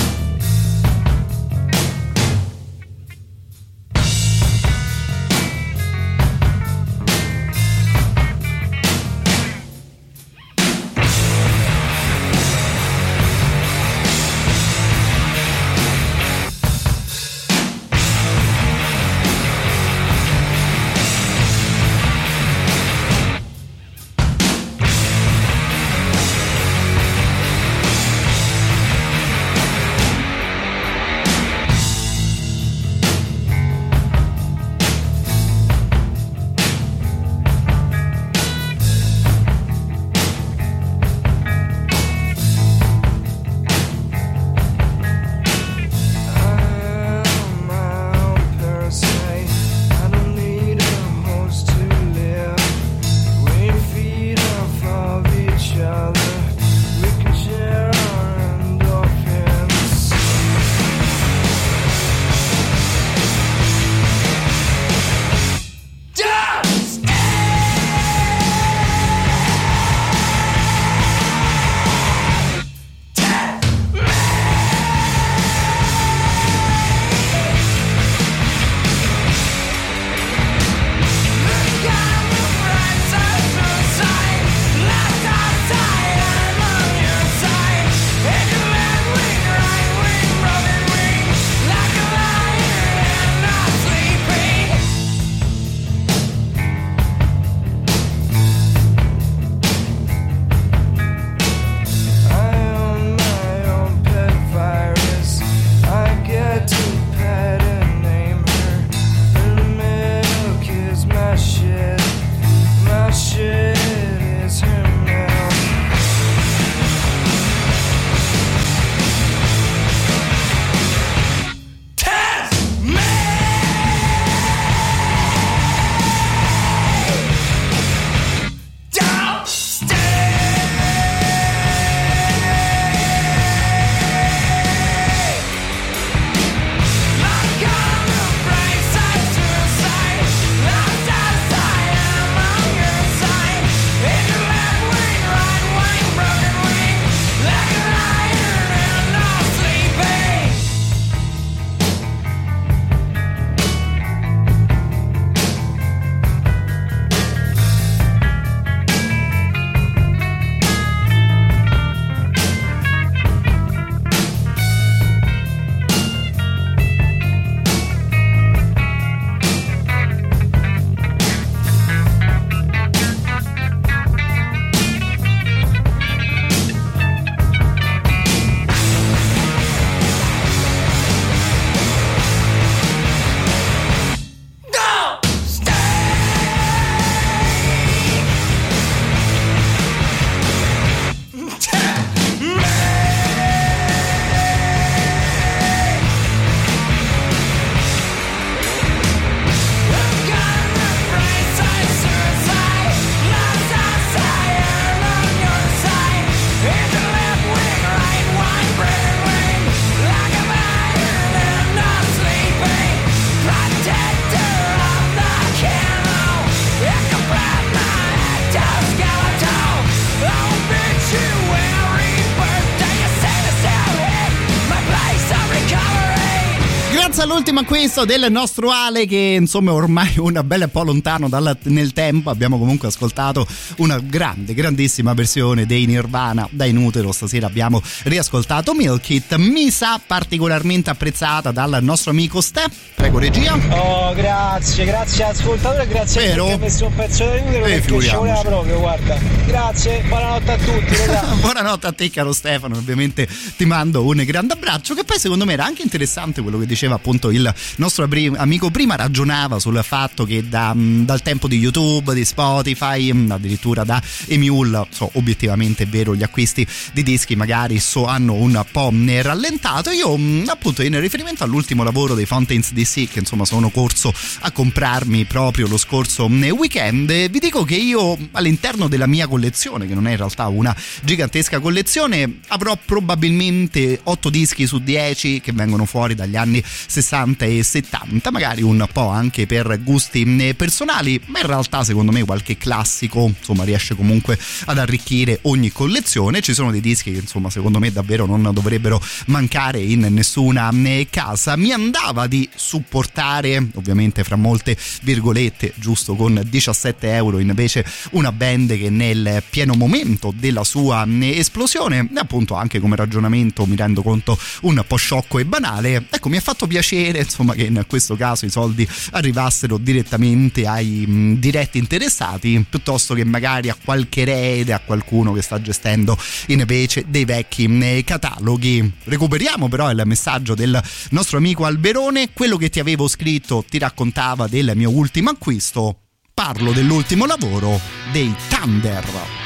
[227.46, 232.32] L'ultimo acquisto del nostro Ale che insomma ormai un bel po' lontano dal, nel tempo.
[232.32, 233.46] Abbiamo comunque ascoltato
[233.78, 237.12] una grande, grandissima versione dei Nirvana da Inutero.
[237.12, 239.36] Stasera abbiamo riascoltato Milk It.
[239.36, 242.64] Mi sa particolarmente apprezzata dal nostro amico Ste.
[243.06, 243.54] Prego regia.
[243.70, 246.52] Oh, grazie, grazie ascoltatore, grazie Vero?
[246.54, 248.18] ha messo un pezzo da Inutero Eh, perché ci figuriamoci.
[248.18, 249.20] voleva proprio, guarda.
[249.46, 250.96] Grazie, buonanotte a tutti.
[251.46, 255.54] Buonanotte a te caro Stefano, ovviamente ti mando un grande abbraccio che poi secondo me
[255.54, 260.50] era anche interessante quello che diceva appunto il nostro amico prima, ragionava sul fatto che
[260.50, 265.88] da, mh, dal tempo di YouTube, di Spotify, mh, addirittura da Emule, so, obiettivamente è
[265.88, 268.92] vero, gli acquisti di dischi magari so, hanno un po'
[269.22, 269.92] rallentato.
[269.92, 274.52] Io mh, appunto in riferimento all'ultimo lavoro dei Fountains DC che insomma sono corso a
[274.52, 279.94] comprarmi proprio lo scorso mh, weekend, vi dico che io all'interno della mia collezione, che
[279.94, 285.86] non è in realtà una gigantesca collezione, avrò probabilmente 8 dischi su 10 che vengono
[285.86, 291.40] fuori dagli anni 60 e 70, magari un po' anche per gusti eh, personali, ma
[291.40, 296.42] in realtà secondo me qualche classico insomma riesce comunque ad arricchire ogni collezione.
[296.42, 300.72] Ci sono dei dischi che insomma secondo me davvero non dovrebbero mancare in nessuna
[301.10, 301.56] casa.
[301.56, 302.48] Mi andava di
[302.86, 309.74] supportare, ovviamente fra molte virgolette, giusto con 17 euro invece una band che nel pieno
[309.74, 315.40] momento della sua eh, esplosione, appunto anche come ragionamento mi rendo conto un po' sciocco
[315.40, 319.78] e banale, ecco mi ha fatto piacere insomma che in questo caso i soldi arrivassero
[319.78, 325.60] direttamente ai mh, diretti interessati piuttosto che magari a qualche erede, a qualcuno che sta
[325.60, 326.18] gestendo
[326.48, 328.92] invece dei vecchi mh, cataloghi.
[329.06, 334.48] Recuperiamo però il messaggio del nostro amico Alberone, quello che ti avevo scritto ti raccontava
[334.48, 336.00] del mio ultimo acquisto,
[336.34, 337.80] parlo dell'ultimo lavoro
[338.12, 339.45] dei Thunder.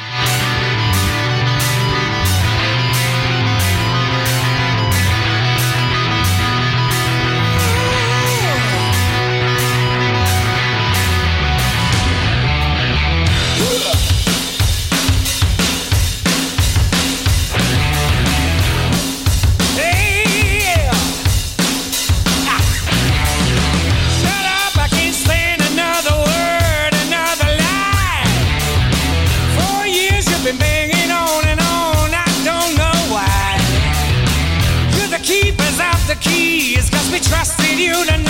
[37.89, 38.28] You to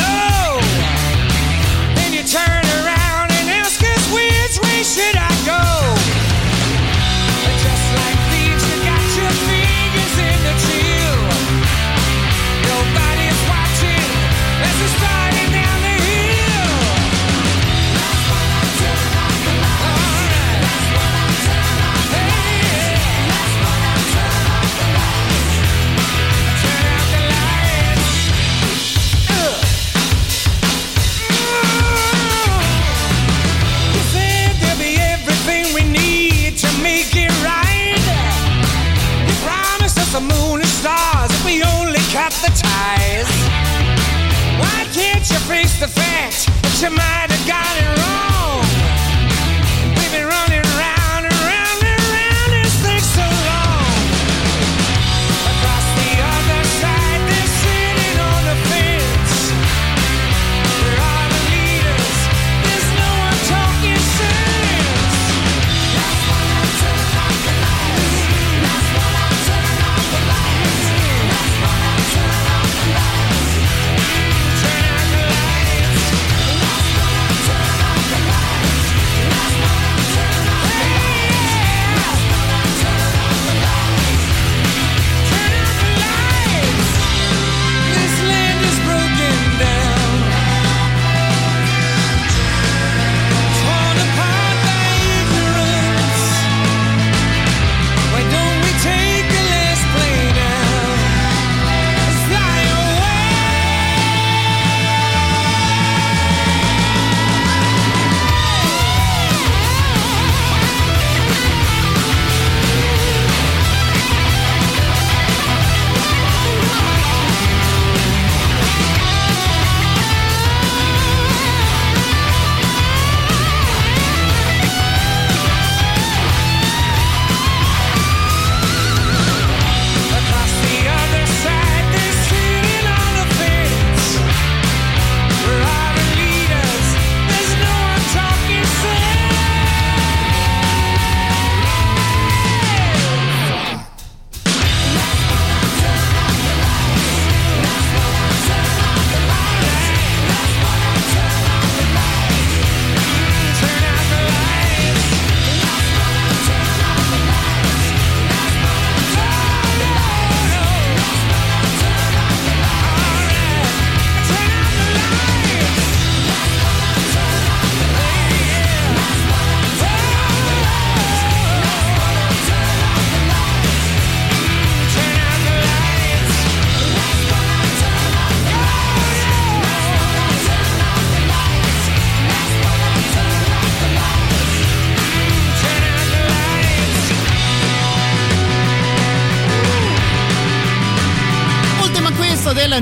[45.79, 47.98] the fact that you might have got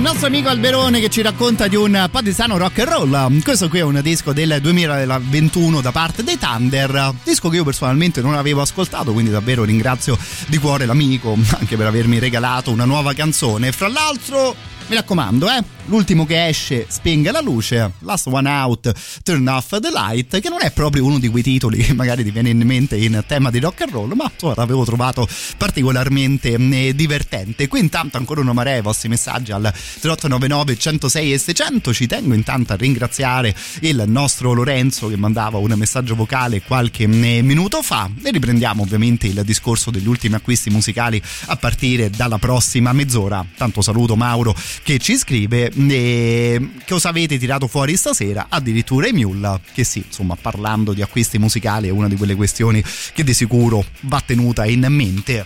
[0.01, 3.41] nostro amico Alberone che ci racconta di un po' di sano rock and roll.
[3.41, 8.21] Questo qui è un disco del 2021 da parte dei Thunder, disco che io personalmente
[8.21, 10.17] non avevo ascoltato, quindi davvero ringrazio
[10.47, 13.71] di cuore l'amico anche per avermi regalato una nuova canzone.
[13.71, 14.55] Fra l'altro,
[14.87, 18.91] mi raccomando, eh, l'ultimo che esce spenga la luce, Last One Out,
[19.23, 22.31] Turn Off the Light, che non è proprio uno di quei titoli che magari ti
[22.31, 25.27] viene in mente in tema di rock and roll, ma l'avevo trovato
[25.57, 27.67] particolarmente eh, divertente.
[27.67, 32.33] Qui intanto ancora una marea i vostri messaggi al 3899 106 e 600, ci tengo
[32.33, 38.09] intanto a ringraziare il nostro Lorenzo che mandava un messaggio vocale qualche eh, minuto fa
[38.23, 43.45] e riprendiamo ovviamente il discorso degli ultimi acquisti musicali a partire dalla prossima mezz'ora.
[43.55, 48.47] Tanto saluto Mauro che ci scrive e cosa avete tirato fuori stasera?
[48.49, 52.83] Addirittura i Mule, che sì, insomma, parlando di acquisti musicali è una di quelle questioni
[53.13, 55.45] che di sicuro va tenuta in mente.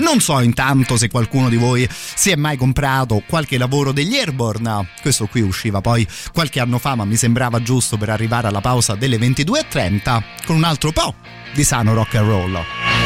[0.00, 4.90] Non so intanto se qualcuno di voi si è mai comprato qualche lavoro degli Airborne.
[5.00, 8.94] Questo qui usciva poi qualche anno fa, ma mi sembrava giusto per arrivare alla pausa
[8.94, 11.14] delle 22.30 con un altro po'
[11.52, 12.97] di sano rock and roll.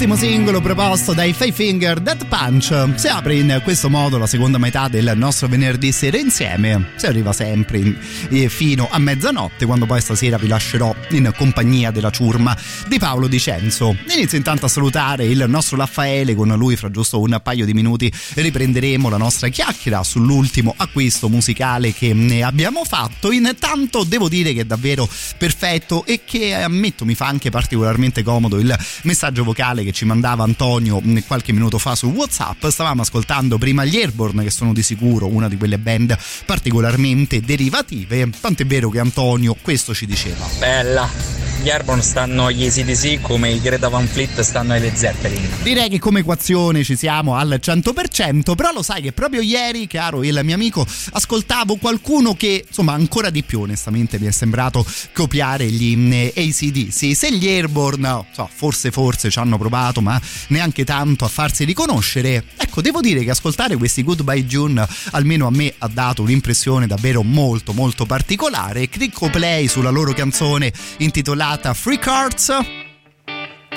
[0.00, 2.94] Afterlife, ultimo singolo proposto dai Five Finger Death Punch.
[2.94, 6.92] Si apre in questo modo la seconda metà del nostro venerdì sera insieme.
[6.96, 7.98] Si arriva sempre in-
[8.30, 12.56] eh, fino a mezzanotte, quando poi stasera vi lascerò in compagnia della ciurma
[12.88, 13.94] di Paolo Dicenzo.
[14.14, 18.10] Inizio intanto a salutare il nostro Raffaele, con lui fra giusto un paio di minuti
[18.34, 23.30] riprenderemo la nostra chiacchiera sull'ultimo acquisto musicale che ne abbiamo fatto.
[23.30, 25.06] Intanto devo dire che è davvero
[25.36, 30.44] perfetto e che ammetto mi fa anche particolarmente comodo il messaggio vocale che ci mandava
[30.44, 32.66] Antonio mm, qualche minuto fa su WhatsApp.
[32.66, 38.30] Stavamo ascoltando prima gli Airborne, che sono di sicuro una di quelle band particolarmente derivative.
[38.40, 40.46] Tant'è vero che Antonio questo ci diceva.
[40.58, 41.48] Bella.
[41.62, 45.46] Gli Airborne stanno agli ACDC come i Greta Van Fleet stanno ai Led Zeppelin.
[45.62, 50.22] Direi che come equazione ci siamo al 100%, però lo sai che proprio ieri, caro
[50.22, 55.66] il mio amico, ascoltavo qualcuno che, insomma, ancora di più onestamente mi è sembrato copiare
[55.66, 57.14] gli mm, ACDC.
[57.14, 62.44] Se gli Airborne, so, forse forse ci hanno provato, ma neanche tanto a farsi riconoscere,
[62.56, 67.22] ecco, devo dire che ascoltare questi Goodbye June almeno a me ha dato un'impressione davvero
[67.22, 68.88] molto molto particolare.
[68.88, 72.48] Clicco play sulla loro canzone intitolata Free Cards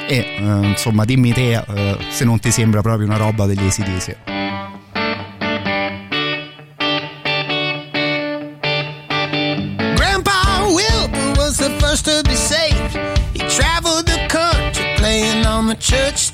[0.08, 4.18] e eh, insomma dimmi te eh, se non ti sembra proprio una roba degli ACDC.
[11.56, 12.96] The first to be saved.
[13.34, 16.33] He traveled the country playing on the church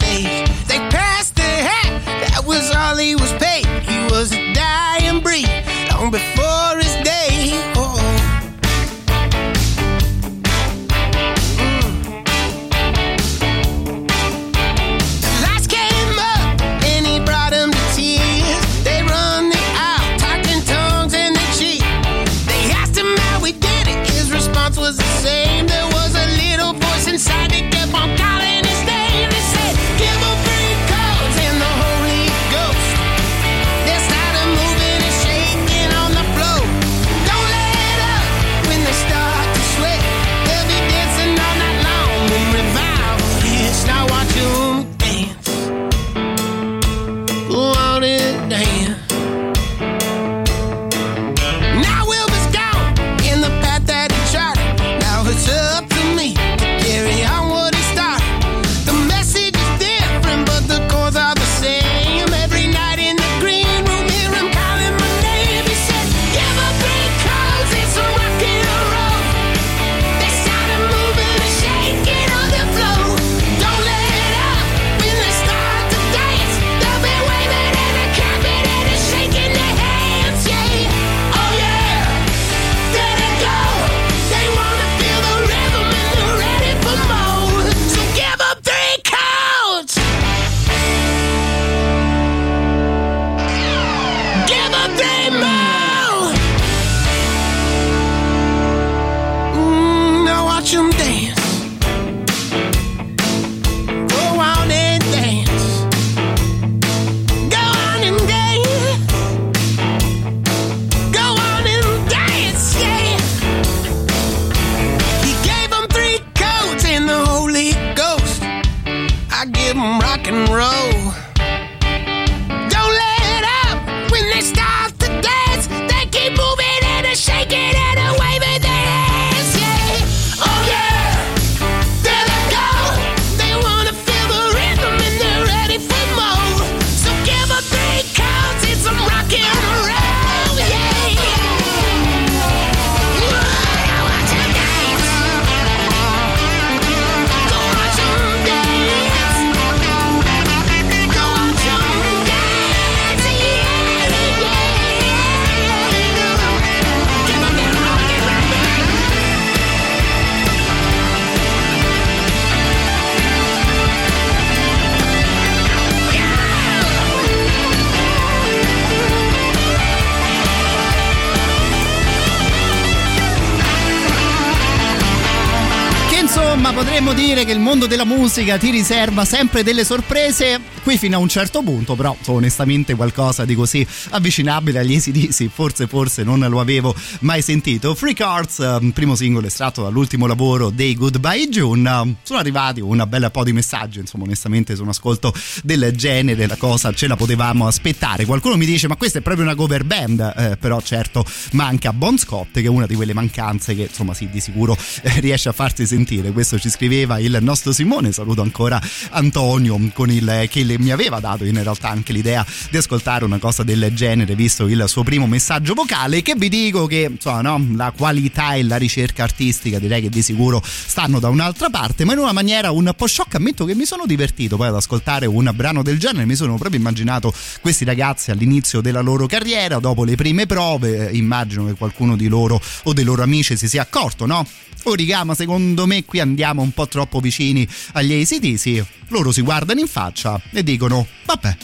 [178.39, 182.95] della musica ti riserva sempre delle sorprese, qui fino a un certo punto, però onestamente
[182.95, 187.93] qualcosa di così avvicinabile agli ACDC forse forse non lo avevo mai sentito.
[187.95, 193.29] Free Cards, eh, primo singolo estratto dall'ultimo lavoro dei Goodbye June, sono arrivati una bella
[193.29, 195.33] po' di messaggi, insomma onestamente su un ascolto
[195.63, 198.25] del genere la cosa ce la potevamo aspettare.
[198.25, 202.17] Qualcuno mi dice ma questa è proprio una cover band, eh, però certo manca Bon
[202.17, 205.51] Scott che è una di quelle mancanze che insomma sì di sicuro eh, riesce a
[205.51, 208.81] farsi sentire, questo ci scriveva il nostro Simone, saluto ancora
[209.11, 213.37] Antonio con il che le- mi aveva dato in realtà anche l'idea di ascoltare una
[213.37, 217.65] cosa del genere visto il suo primo messaggio vocale che vi dico che insomma no,
[217.75, 222.13] la qualità e la ricerca artistica direi che di sicuro stanno da un'altra parte ma
[222.13, 225.51] in una maniera un po' sciocca ammetto che mi sono divertito poi ad ascoltare un
[225.53, 230.15] brano del genere mi sono proprio immaginato questi ragazzi all'inizio della loro carriera dopo le
[230.15, 234.25] prime prove eh, immagino che qualcuno di loro o dei loro amici si sia accorto
[234.25, 234.45] no?
[234.83, 239.87] Origama secondo me qui andiamo un po' troppo vicini agli ACDC, loro si guardano in
[239.87, 241.55] faccia e dicono vabbè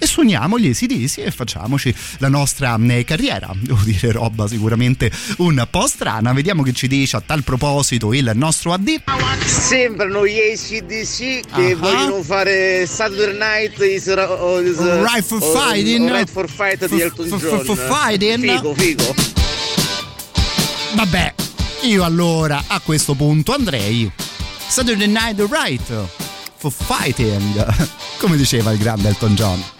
[0.00, 3.50] e suoniamo gli ACDC e facciamoci la nostra eh, carriera.
[3.58, 6.32] Devo dire roba sicuramente un po' strana.
[6.32, 9.02] Vediamo che ci dice a tal proposito il nostro AD.
[9.44, 11.76] Sembrano gli ACDC che Ah.
[11.76, 16.08] vogliono fare Saturday Night is, is, Right for uh, fighting.
[16.08, 17.64] Right for fight di For- Elton for- John.
[17.64, 18.44] for- for fighting.
[18.48, 19.14] Figo, figo.
[20.94, 21.34] Vabbè,
[21.82, 24.10] io allora a questo punto andrei
[24.68, 26.08] Saturday Night Right
[26.56, 27.64] for Fighting,
[28.18, 29.77] come diceva il grande Elton John.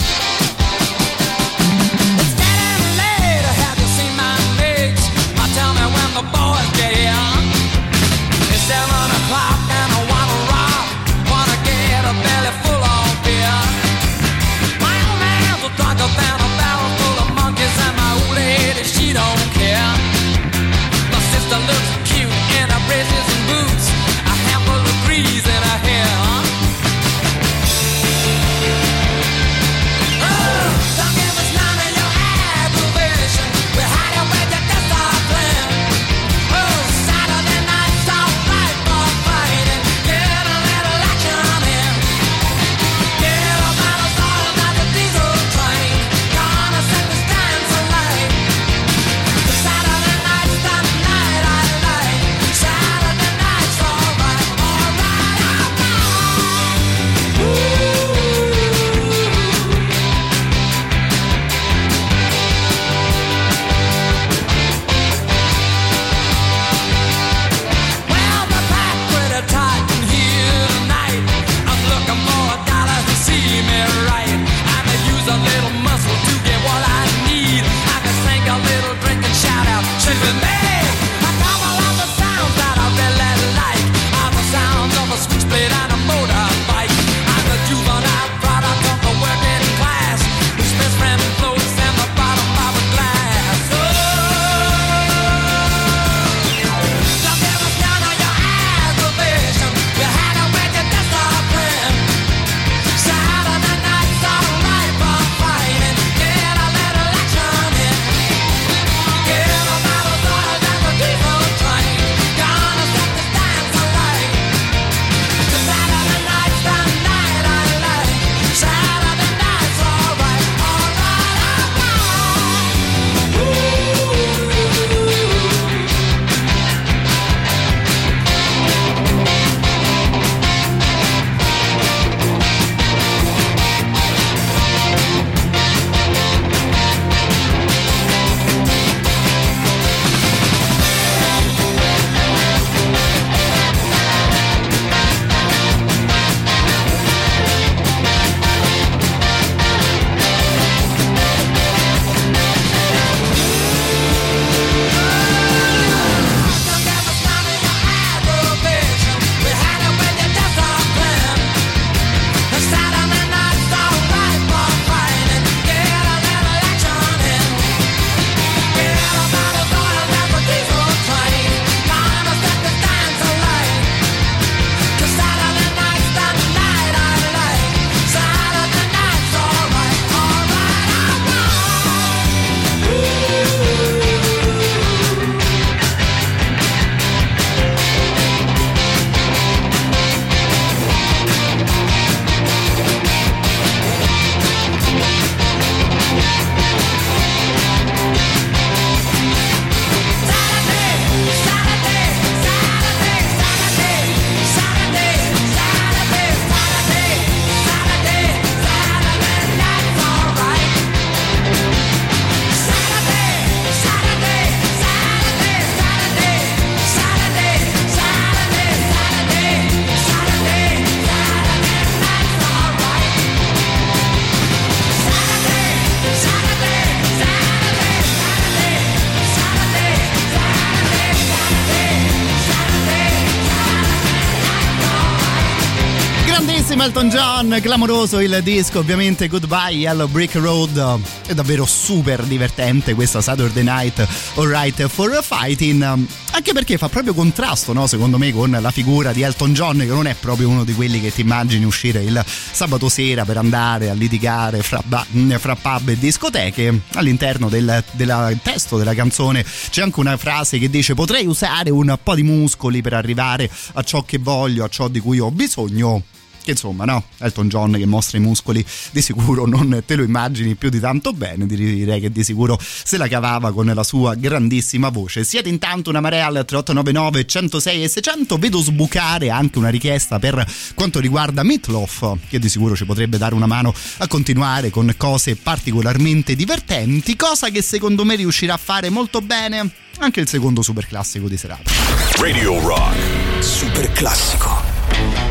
[236.88, 240.98] Elton John, clamoroso il disco, ovviamente Goodbye Yellow Brick Road.
[241.26, 245.82] È davvero super divertente questa Saturday Night Alright for Fighting.
[245.82, 247.86] Anche perché fa proprio contrasto, no?
[247.86, 250.98] secondo me, con la figura di Elton John, che non è proprio uno di quelli
[250.98, 255.98] che ti immagini uscire il sabato sera per andare a litigare fra, fra pub e
[255.98, 256.80] discoteche.
[256.94, 261.98] All'interno del, del testo della canzone c'è anche una frase che dice: Potrei usare un
[262.02, 266.02] po' di muscoli per arrivare a ciò che voglio, a ciò di cui ho bisogno
[266.48, 270.54] che insomma no, Elton John che mostra i muscoli di sicuro non te lo immagini
[270.54, 274.88] più di tanto bene, direi che di sicuro se la cavava con la sua grandissima
[274.88, 275.24] voce.
[275.24, 280.44] Siete intanto una marea al 3899 106 e 600, vedo sbucare anche una richiesta per
[280.74, 285.36] quanto riguarda Meatloaf, che di sicuro ci potrebbe dare una mano a continuare con cose
[285.36, 290.86] particolarmente divertenti, cosa che secondo me riuscirà a fare molto bene anche il secondo super
[290.86, 291.70] classico di serata.
[292.18, 293.42] Radio Rock.
[293.42, 295.27] Super classico.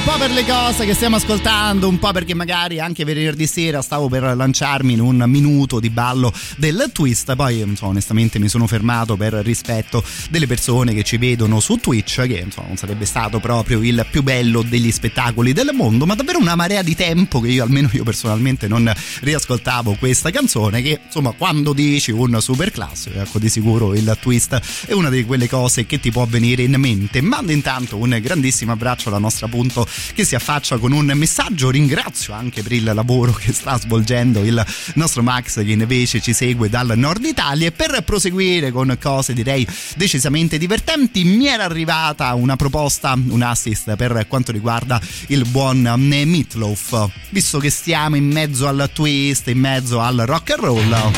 [0.00, 3.82] Un po' per le cose che stiamo ascoltando, un po' perché magari anche venerdì sera
[3.82, 8.66] stavo per lanciarmi in un minuto di ballo del twist, poi insomma, onestamente mi sono
[8.66, 13.40] fermato per rispetto delle persone che ci vedono su Twitch, che insomma, non sarebbe stato
[13.40, 17.48] proprio il più bello degli spettacoli del mondo, ma davvero una marea di tempo che
[17.48, 18.90] io almeno io personalmente non
[19.20, 24.58] riascoltavo questa canzone che insomma quando dici un super classico, ecco di sicuro il twist
[24.86, 27.20] è una di quelle cose che ti può venire in mente.
[27.20, 31.70] Mando intanto un grandissimo abbraccio alla nostra appunto che si affaccia con un messaggio.
[31.70, 34.64] Ringrazio anche per il lavoro che sta svolgendo il
[34.94, 39.66] nostro Max che invece ci segue dal nord Italia e per proseguire con cose direi
[39.96, 47.08] decisamente divertenti mi era arrivata una proposta, un assist per quanto riguarda il buon Meatloaf.
[47.30, 51.12] Visto che stiamo in mezzo al twist, in mezzo al rock and roll.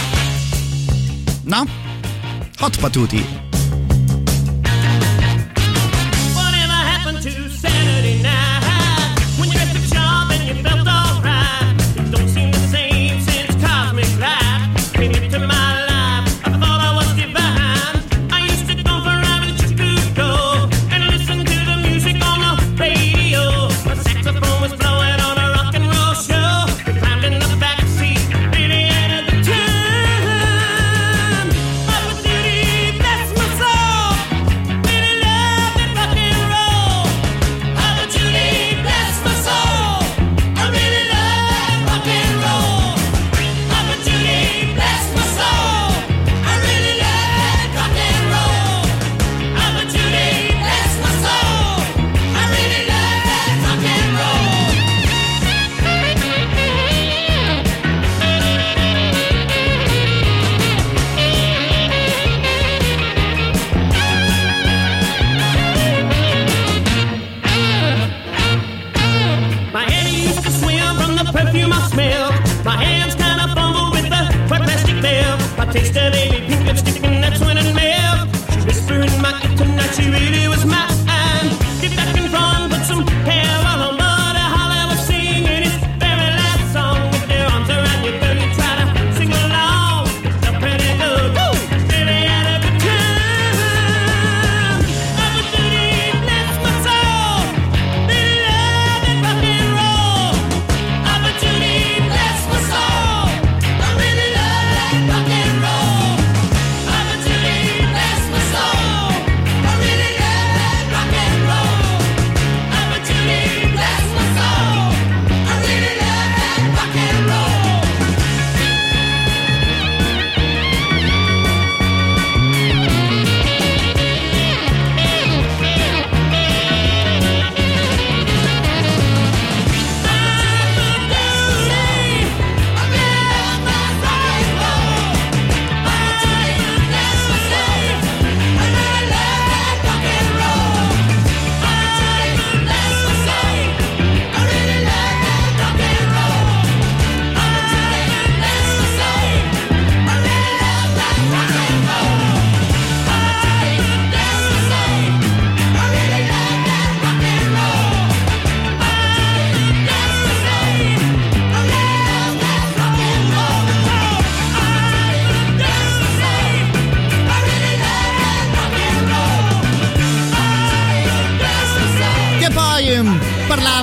[1.44, 1.66] No?
[2.60, 3.41] Hot Patuti.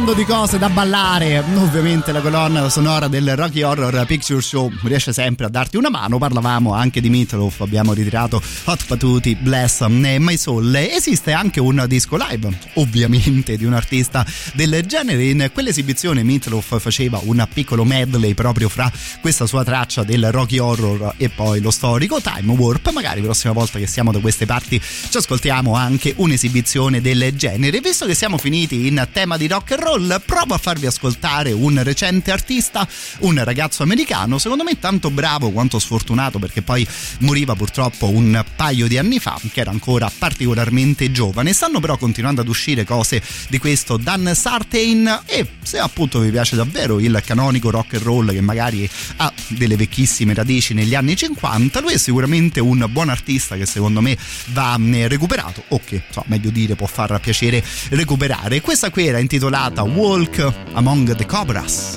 [0.09, 5.13] Parlando di cose da ballare, ovviamente la colonna sonora del Rocky Horror Picture Show riesce
[5.13, 6.17] sempre a darti una mano.
[6.17, 10.73] Parlavamo anche di Meatloaf, abbiamo ritirato Hot Patuti, Bless My Soul.
[10.75, 15.25] Esiste anche un disco live, ovviamente, di un artista del genere.
[15.25, 18.91] In quell'esibizione Meatloaf faceva un piccolo medley proprio fra
[19.21, 22.91] questa sua traccia del Rocky Horror e poi lo storico Time Warp.
[22.91, 27.79] Magari la prossima volta che siamo da queste parti ci ascoltiamo anche un'esibizione del genere.
[27.79, 31.81] Visto che siamo finiti in tema di rock and roll, provo a farvi ascoltare un
[31.83, 32.87] recente artista,
[33.19, 36.87] un ragazzo americano, secondo me tanto bravo quanto sfortunato perché poi
[37.19, 41.53] moriva purtroppo un paio di anni fa, che era ancora particolarmente giovane.
[41.53, 46.55] Stanno però continuando ad uscire cose di questo Dan Sartain e se appunto vi piace
[46.55, 51.79] davvero il canonico rock and roll che magari ha delle vecchissime radici negli anni 50,
[51.81, 54.17] lui è sicuramente un buon artista che secondo me
[54.47, 58.61] va eh, recuperato o che, so, meglio dire, può far piacere recuperare.
[58.61, 60.37] Questa qui era intitolata A walk
[60.75, 61.95] Among the Cobras.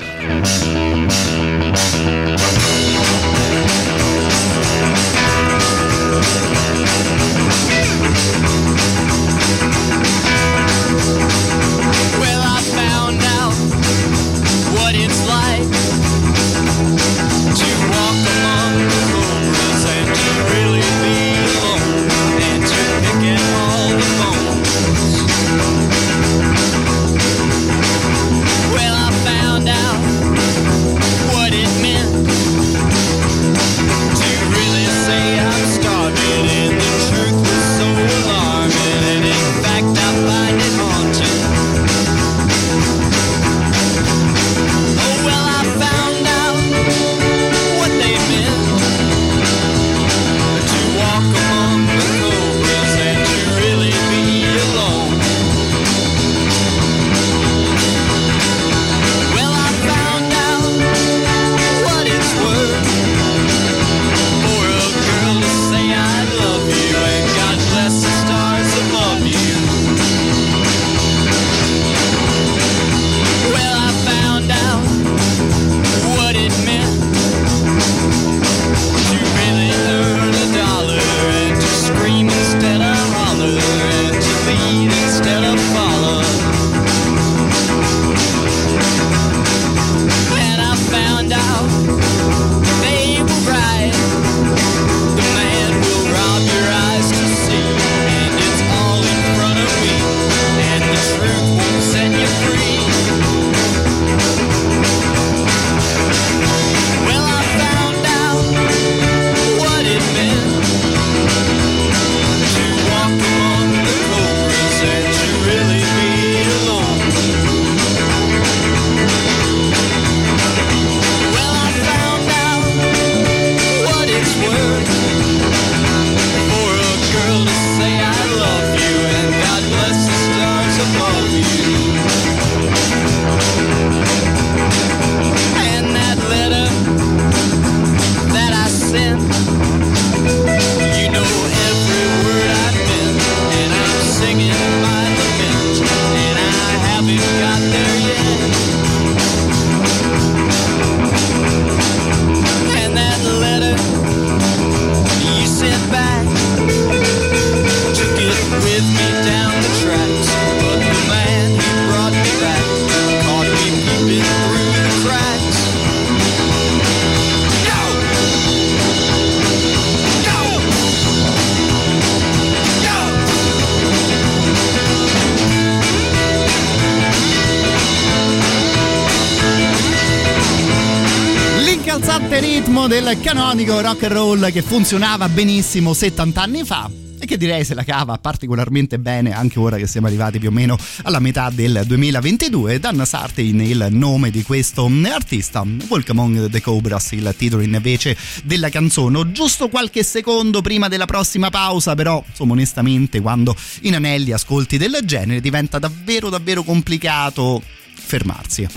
[183.33, 186.87] Canonico rock and roll che funzionava benissimo 70 anni fa
[187.17, 190.51] e che direi se la cava particolarmente bene anche ora che siamo arrivati più o
[190.51, 192.79] meno alla metà del 2022.
[192.79, 198.69] Dan Sartain il nome di questo artista, Walk Among the Cobras il titolo invece della
[198.69, 199.31] canzone.
[199.31, 204.99] Giusto qualche secondo prima della prossima pausa, però insomma onestamente quando in anelli ascolti del
[205.05, 207.63] genere diventa davvero davvero complicato
[207.95, 208.67] fermarsi.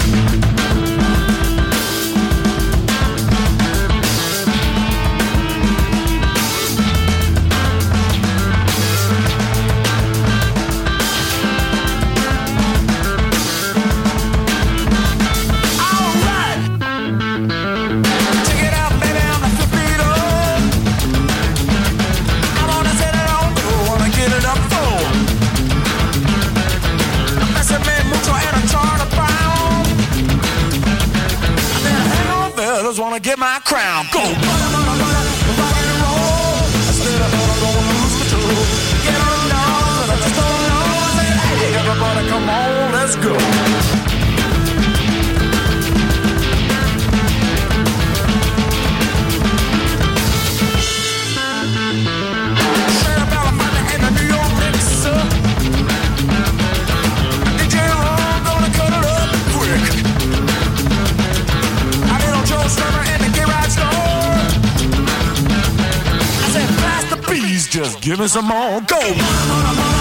[68.17, 68.81] Give me some more.
[68.81, 69.96] Go!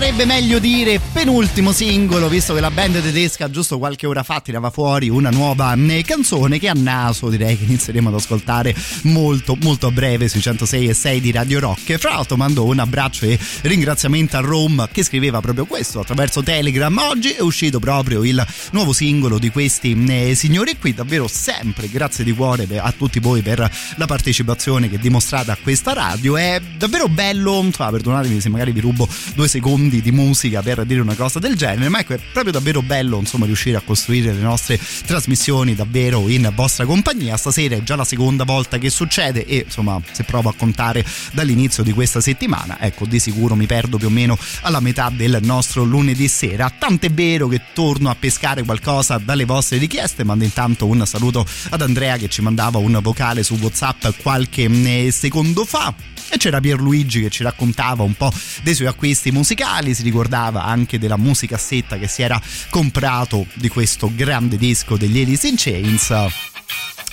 [0.00, 4.70] Sarebbe meglio dire penultimo singolo, visto che la band tedesca giusto qualche ora fa tirava
[4.70, 9.88] fuori una nuova eh, canzone che a naso direi che inizieremo ad ascoltare molto molto
[9.88, 11.96] a breve sui 106 e 6 di Radio Rock.
[11.96, 16.96] Fra l'altro mando un abbraccio e ringraziamento a Rome che scriveva proprio questo attraverso Telegram.
[16.98, 22.24] Oggi è uscito proprio il nuovo singolo di questi eh, signori qui, davvero sempre grazie
[22.24, 26.36] di cuore a tutti voi per la partecipazione che dimostrate a questa radio.
[26.36, 30.99] È davvero bello, insomma, perdonatemi se magari vi rubo due secondi di musica per dire
[31.02, 34.40] una cosa del genere, ma ecco è proprio davvero bello insomma riuscire a costruire le
[34.40, 37.36] nostre trasmissioni davvero in vostra compagnia.
[37.36, 41.82] Stasera è già la seconda volta che succede e insomma se provo a contare dall'inizio
[41.82, 45.84] di questa settimana, ecco di sicuro mi perdo più o meno alla metà del nostro
[45.84, 46.72] lunedì sera.
[46.76, 51.82] Tant'è vero che torno a pescare qualcosa dalle vostre richieste, mando intanto un saluto ad
[51.82, 55.94] Andrea che ci mandava un vocale su WhatsApp qualche eh, secondo fa.
[56.32, 58.32] E c'era Pierluigi che ci raccontava un po'
[58.62, 62.40] dei suoi acquisti musicali, si ricordava anche della musicassetta che si era
[62.70, 66.08] comprato di questo grande disco degli Alice in Chains.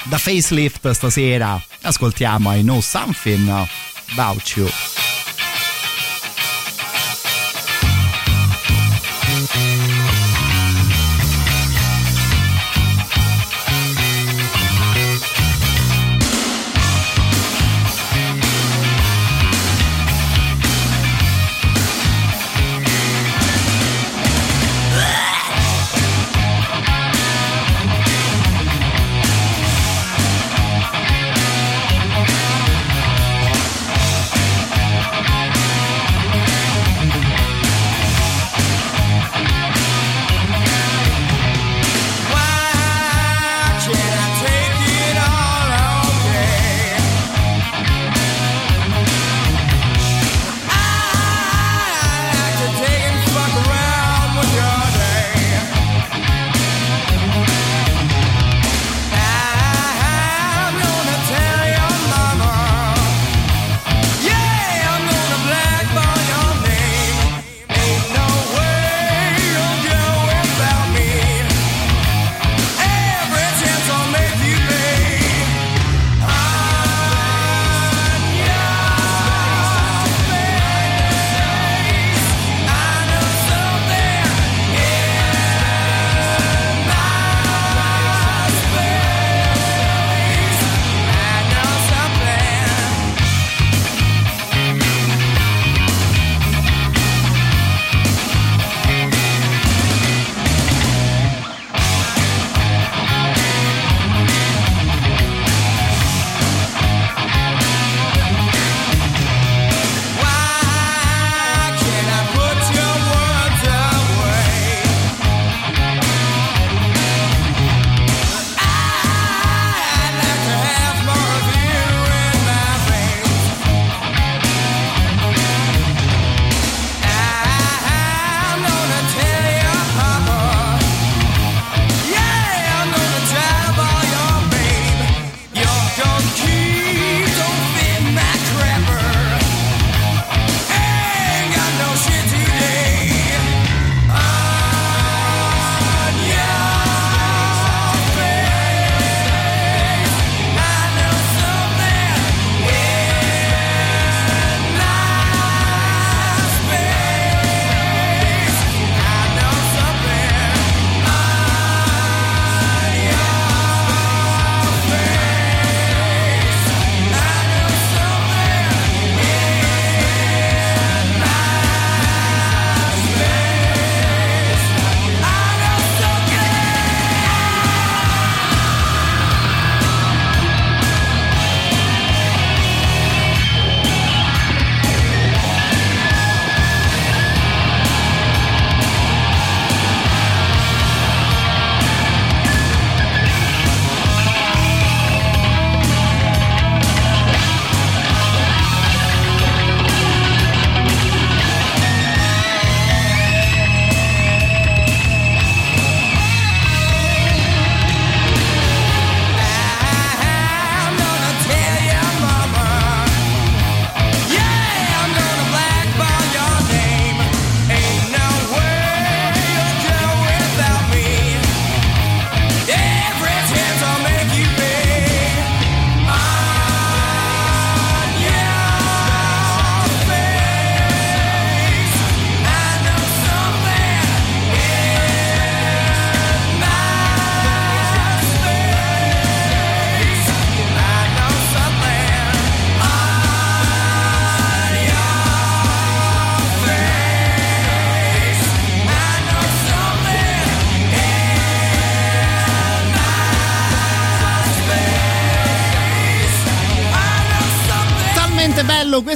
[0.04, 3.50] Da facelift stasera ascoltiamo I Know Something
[4.12, 5.07] About You.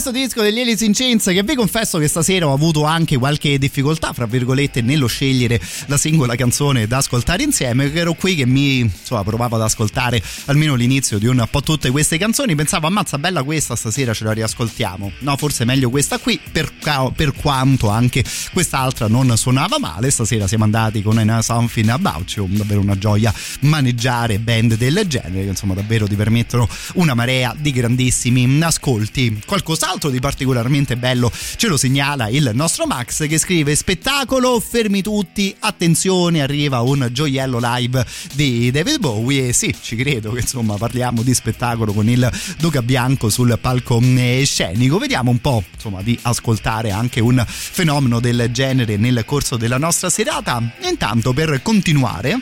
[0.01, 4.13] Questo disco degli Alice in che vi confesso che stasera ho avuto anche qualche difficoltà,
[4.13, 9.23] fra virgolette, nello scegliere la singola canzone da ascoltare insieme, ero qui che mi insomma,
[9.23, 13.75] provavo ad ascoltare almeno l'inizio di un po' tutte queste canzoni, pensavo ammazza bella questa,
[13.75, 15.11] stasera ce la riascoltiamo.
[15.19, 16.71] No, forse meglio questa qui, per,
[17.15, 18.23] per quanto anche
[18.53, 23.31] quest'altra non suonava male, stasera siamo andati con una Something About You, davvero una gioia
[23.61, 29.43] maneggiare band del genere, che insomma davvero ti permettono una marea di grandissimi ascolti.
[29.91, 35.53] Qualcos'altro di particolarmente bello ce lo segnala il nostro Max che scrive spettacolo, fermi tutti,
[35.59, 41.23] attenzione, arriva un gioiello live di David Bowie e sì, ci credo che insomma parliamo
[41.23, 43.99] di spettacolo con il Duca Bianco sul palco
[44.43, 44.97] scenico.
[44.97, 50.09] Vediamo un po' insomma di ascoltare anche un fenomeno del genere nel corso della nostra
[50.09, 50.61] serata.
[50.83, 52.39] Intanto per continuare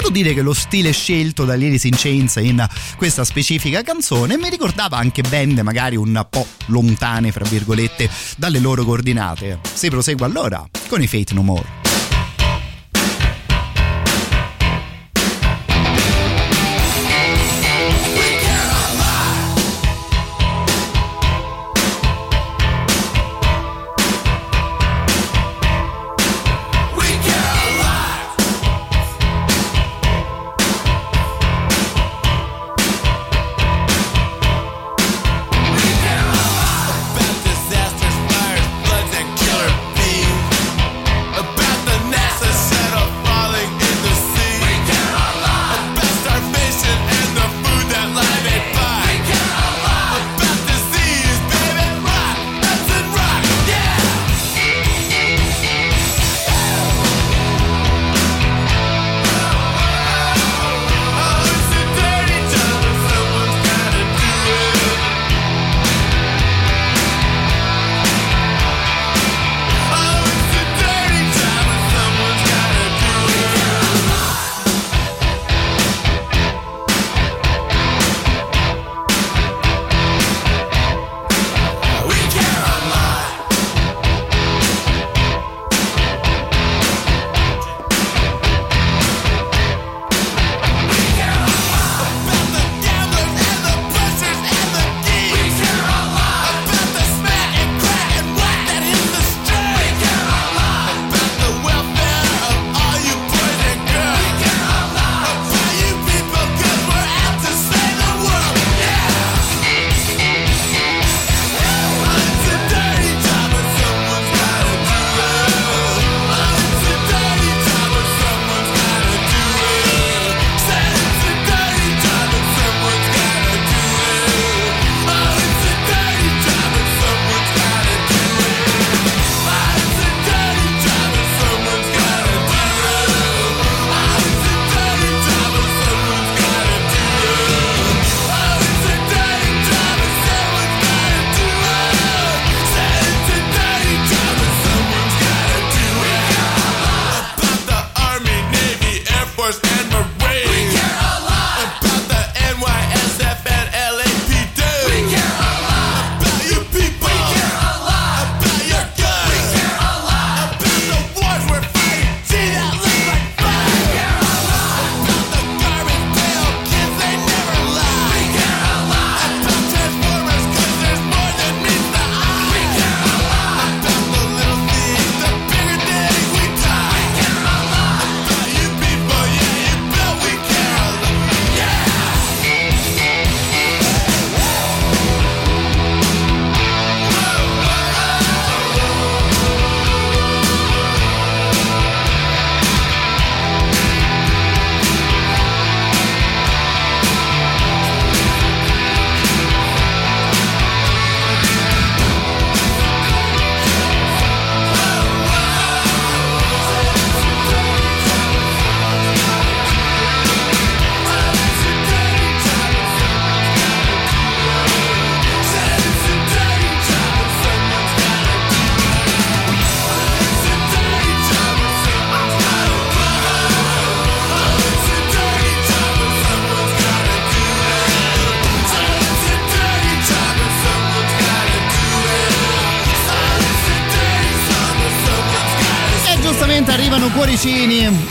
[0.00, 1.96] Devo dire che lo stile scelto da Alice in
[2.40, 8.60] in questa specifica canzone mi ricordava anche band magari un po' lontane, fra virgolette, dalle
[8.60, 9.58] loro coordinate.
[9.74, 11.77] Si prosegue allora con i Fate No More.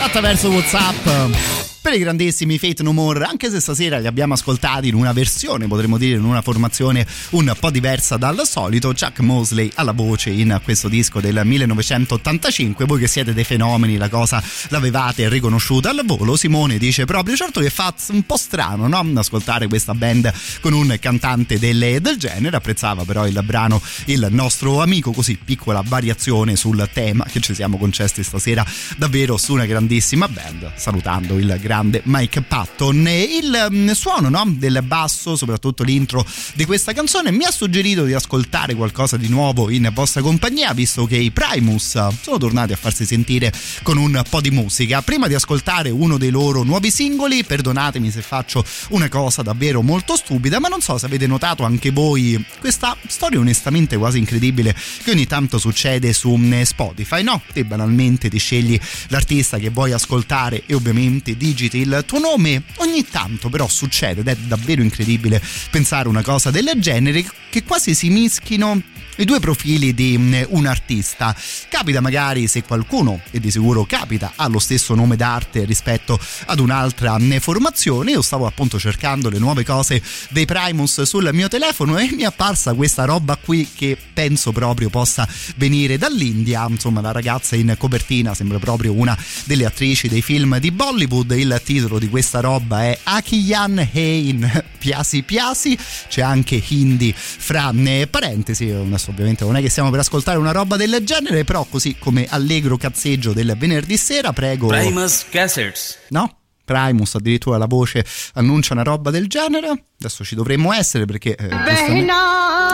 [0.08, 1.57] Cuoricini attraverso WhatsApp
[1.88, 5.68] per i grandissimi Fate No More, anche se stasera li abbiamo ascoltati in una versione,
[5.68, 8.90] potremmo dire in una formazione un po' diversa dal solito.
[8.90, 12.84] Chuck Mosley alla voce in questo disco del 1985.
[12.84, 16.36] Voi che siete dei fenomeni, la cosa l'avevate riconosciuta al volo.
[16.36, 19.10] Simone dice proprio: certo che fa un po' strano, no?
[19.18, 22.58] Ascoltare questa band con un cantante del, del genere.
[22.58, 27.78] Apprezzava però il brano il nostro amico, così piccola variazione sul tema che ci siamo
[27.78, 28.66] concessi stasera,
[28.98, 30.74] davvero su una grandissima band.
[30.76, 33.08] Salutando il grande Mike Patton.
[33.08, 34.44] Il mm, suono no?
[34.48, 39.70] del basso, soprattutto l'intro di questa canzone, mi ha suggerito di ascoltare qualcosa di nuovo
[39.70, 41.92] in vostra compagnia, visto che i Primus
[42.22, 43.52] sono tornati a farsi sentire
[43.84, 45.02] con un po' di musica.
[45.02, 50.16] Prima di ascoltare uno dei loro nuovi singoli, perdonatemi se faccio una cosa davvero molto
[50.16, 55.12] stupida, ma non so se avete notato anche voi questa storia onestamente quasi incredibile che
[55.12, 57.42] ogni tanto succede su mm, Spotify, no?
[57.54, 61.36] Te banalmente ti scegli l'artista che vuoi ascoltare e ovviamente
[61.68, 62.64] digiti il tuo nome.
[62.78, 67.94] Ogni tanto però succede ed è davvero incredibile pensare una cosa del genere che quasi
[67.94, 68.82] si mischino
[69.18, 71.36] i due profili di mm, un artista.
[71.70, 76.60] Capita magari se qualcuno, e di sicuro capita, ha lo stesso nome d'arte rispetto ad
[76.60, 78.12] un'altra mm, formazione.
[78.12, 82.26] Io stavo appunto cercando le nuove cose dei Primus sul mio telefono e mi è
[82.26, 86.66] apparsa questa roba qui che penso proprio possa venire dall'India.
[86.70, 91.32] Insomma, la ragazza in copertina sembra proprio una delle attrici dei film di Bollywood.
[91.32, 95.78] Il titolo di questa roba è Akiyan Hein Piasi Piasi.
[96.08, 100.53] C'è anche Hindi fra mm, parentesi, una ovviamente non è che stiamo per ascoltare una
[100.53, 104.69] roba del genere, però così come allegro cazzeggio del venerdì sera, prego.
[104.69, 105.99] Primus Cassers.
[106.09, 106.37] No?
[106.65, 108.05] Primus addirittura la voce
[108.35, 109.69] annuncia una roba del genere.
[109.99, 112.13] Adesso ci dovremmo essere perché eh, giustamente-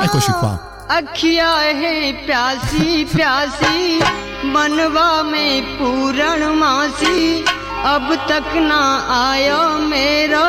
[0.05, 0.75] eccoci qua.
[0.89, 1.49] अखिया
[1.81, 4.01] है प्यासी प्यासी
[4.53, 7.45] मनवा में पूरण मासी
[7.93, 8.81] अब तक ना
[9.17, 9.61] आयो
[9.91, 10.47] मेरो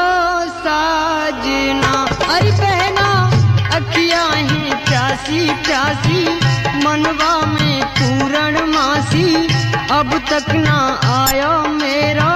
[0.63, 1.93] साजना
[2.35, 2.82] अरे बहना अखिया है
[5.23, 6.21] प्यासी प्यासी
[6.83, 9.27] मनवा में पूरण मासी
[9.95, 10.75] अब तक ना
[11.17, 12.27] आयो मेरो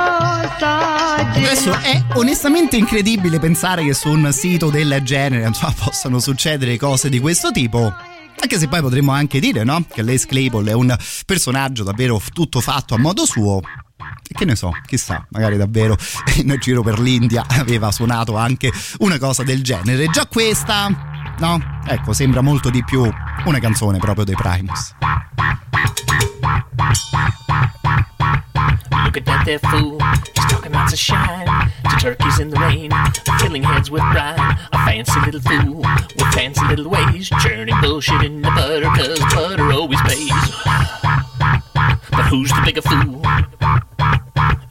[0.64, 6.78] Adesso साजना è onestamente incredibile pensare che su un sito del genere insomma, possano succedere
[6.78, 7.94] cose di questo tipo.
[8.40, 9.84] Anche se poi potremmo anche dire, no?
[9.86, 10.96] Che Lace Claypool è un
[11.26, 13.60] personaggio davvero tutto fatto a modo suo.
[13.60, 15.98] E Che ne so, chissà, magari davvero
[16.38, 20.08] in giro per l'India aveva suonato anche una cosa del genere.
[20.08, 20.90] Già questa,
[21.39, 21.61] no?
[21.87, 23.11] Ecco, sembra molto di più
[23.45, 24.95] una canzone proprio dei Primus.
[29.05, 32.91] Look at that there fool, he's talking lots of shine to turkeys in the rain,
[33.41, 34.59] filling heads with brine.
[34.73, 39.73] A fancy little fool with fancy little ways, churning bullshit in the butter, cause butter
[39.73, 40.31] always pays.
[42.11, 43.23] But who's the bigger fool?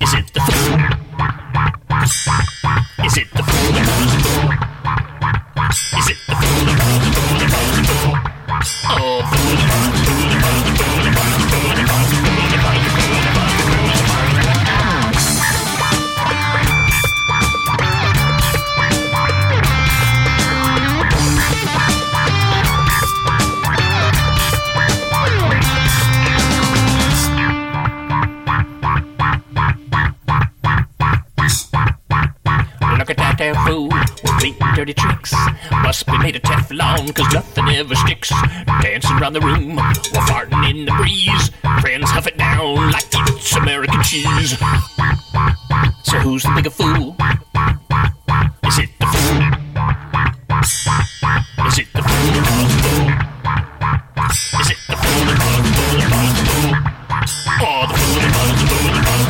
[0.01, 0.77] Is it the fool?
[3.05, 4.53] Is it the fool that fool?
[5.97, 6.79] Is it the fool that
[7.87, 8.15] fool?
[8.89, 9.69] Oh, fool that
[10.43, 10.96] runs
[33.37, 35.31] That with blatant dirty tricks.
[35.71, 38.31] Must be made of Teflon, cause nothing ever sticks.
[38.81, 41.51] Dancing around the room while farting in the breeze.
[41.81, 44.57] Friends huff it down like it's American cheese.
[46.01, 47.15] So who's the bigger fool?
[48.65, 49.43] Is it the fool?
[51.67, 52.41] Is it the fool?
[54.61, 55.57] Is it the fool that the
[55.97, 56.45] that runs the
[59.15, 59.26] fool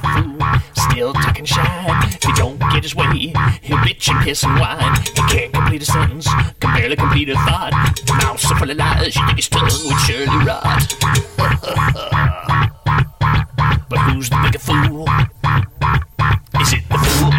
[0.00, 0.38] filthy fool,
[0.74, 2.02] still talking shine.
[2.04, 3.32] If he don't get his way,
[3.62, 4.94] he'll bitch and piss and whine.
[5.02, 6.26] He can't complete a sentence,
[6.60, 7.72] can barely complete a thought.
[8.22, 10.96] Mouth so full of lies, you think his tongue would surely rot.
[13.88, 15.06] but who's the bigger fool?
[16.60, 17.32] Is it the fool?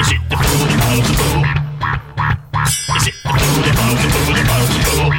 [0.00, 1.44] Is it the fool that follows the fool?
[2.96, 5.12] Is it the fool that follows the fool that follows the fool?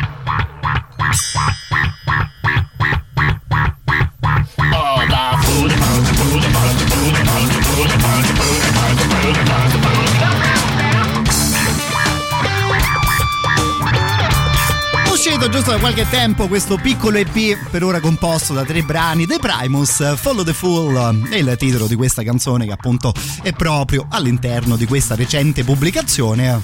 [15.12, 19.40] Uscito giusto da qualche tempo questo piccolo EP per ora composto da tre brani The
[19.40, 24.76] Primus, Follow the Fool è il titolo di questa canzone che appunto è proprio all'interno
[24.76, 26.62] di questa recente pubblicazione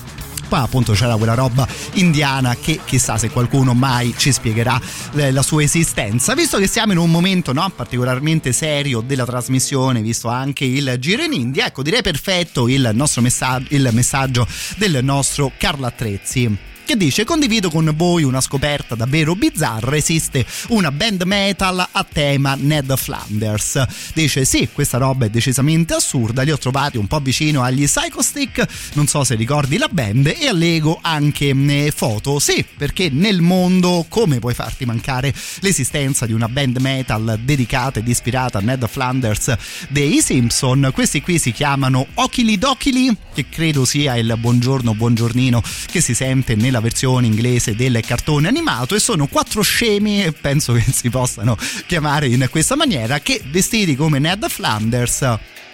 [0.54, 4.80] qua appunto c'era quella roba indiana che chissà se qualcuno mai ci spiegherà
[5.14, 6.36] la sua esistenza.
[6.36, 11.24] Visto che siamo in un momento no, particolarmente serio della trasmissione visto anche il giro
[11.24, 14.46] in India ecco direi perfetto il messaggio il messaggio
[14.78, 19.96] del nostro Carlo Attrezzi che dice condivido con voi una scoperta davvero bizzarra.
[19.96, 23.84] Esiste una band metal a tema Ned Flanders.
[24.14, 26.42] Dice sì questa roba è decisamente assurda.
[26.42, 28.66] Li ho trovati un po' vicino agli Psychostick.
[28.94, 32.40] Non so se ricordi la band e allego anche eh, foto.
[32.40, 38.08] Sì perché nel mondo come puoi farti mancare l'esistenza di una band metal dedicata ed
[38.08, 39.56] ispirata a Ned Flanders
[39.90, 40.92] dei Simpson?
[40.94, 46.56] Questi qui si chiamano Okili Dokili che credo sia il buongiorno buongiornino che si sente
[46.74, 51.56] nella versione inglese del cartone animato e sono quattro scemi penso che si possano
[51.86, 55.22] chiamare in questa maniera che vestiti come Ned Flanders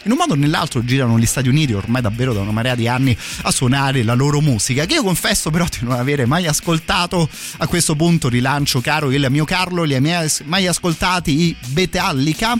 [0.04, 2.88] in un modo o nell'altro girano negli Stati Uniti ormai davvero da una marea di
[2.90, 7.30] anni a suonare la loro musica che io confesso però di non avere mai ascoltato.
[7.58, 12.58] A questo punto rilancio caro il mio Carlo li hai mai ascoltati i Betallica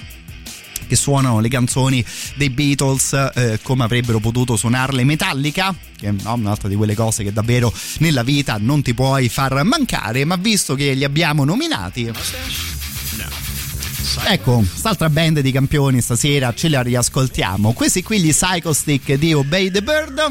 [0.90, 2.04] che suonano le canzoni
[2.36, 7.32] dei Beatles eh, come avrebbero potuto suonarle Metallica che è un'altra di quelle cose che
[7.32, 12.12] davvero nella vita non ti puoi far mancare ma visto che li abbiamo nominati
[14.26, 17.74] Ecco, quest'altra band di campioni stasera ce la riascoltiamo.
[17.74, 20.28] Questi qui gli Psycho Stick di Obey the Bird.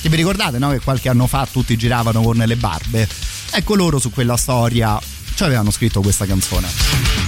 [0.00, 0.70] Che vi ricordate, no?
[0.70, 3.06] Che qualche anno fa tutti giravano con le barbe.
[3.50, 4.98] Ecco loro su quella storia
[5.34, 7.23] ci avevano scritto questa canzone.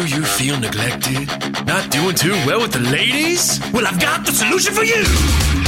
[0.00, 1.28] Do you feel neglected?
[1.68, 3.60] Not doing too well with the ladies?
[3.68, 4.96] Well, I've got the solution for you!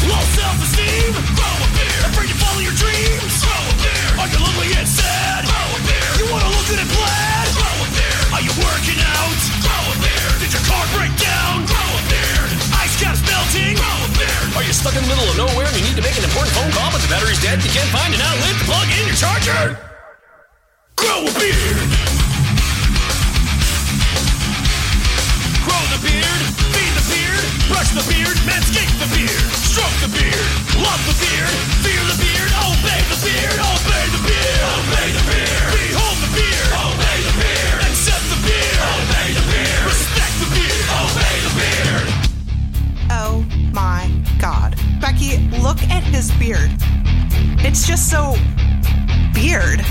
[0.08, 1.12] Low self-esteem?
[1.36, 2.00] Grow a beer!
[2.08, 3.34] Afraid to follow your dreams?
[3.44, 4.08] Grow a beer!
[4.16, 5.44] Are you lonely and sad?
[5.44, 6.08] Grow a beer!
[6.16, 7.48] You wanna look good and plaid?
[7.60, 8.20] Grow a beer!
[8.32, 9.36] Are you working out?
[9.68, 10.28] Grow a beer!
[10.40, 11.68] Did your car break down?
[11.68, 12.40] Grow a beer!
[12.80, 13.76] Ice caps melting?
[13.76, 14.40] Grow a beer!
[14.56, 16.56] Are you stuck in the middle of nowhere and you need to make an important
[16.56, 17.60] phone call but the battery's dead?
[17.60, 19.76] You can't find an outlet to plug in your charger?
[20.96, 22.21] Grow a beard!
[27.82, 30.46] Brush the beard, manscape the beard, stroke the beard,
[30.78, 31.50] love the beard,
[31.82, 36.70] fear the beard, obey the beard, obey the beard, obey the beard, behold the beard,
[36.78, 42.06] obey the beard, accept the beard, obey the beard, respect the beard, obey the beard.
[43.10, 43.42] Oh
[43.72, 44.06] my
[44.38, 44.78] god.
[45.00, 46.70] Becky, look at his beard.
[47.66, 48.36] It's just so
[49.34, 49.82] beard.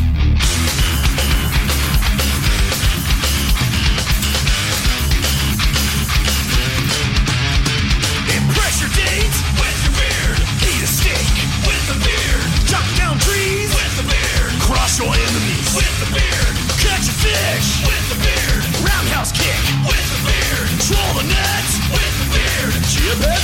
[15.01, 16.53] Your enemies with the beard.
[16.77, 18.61] Catch a fish with the beard.
[18.85, 19.57] Roundhouse kick
[19.89, 20.69] with the beard.
[20.85, 22.73] Troll the nets with the beard.
[22.85, 23.41] Chia pet?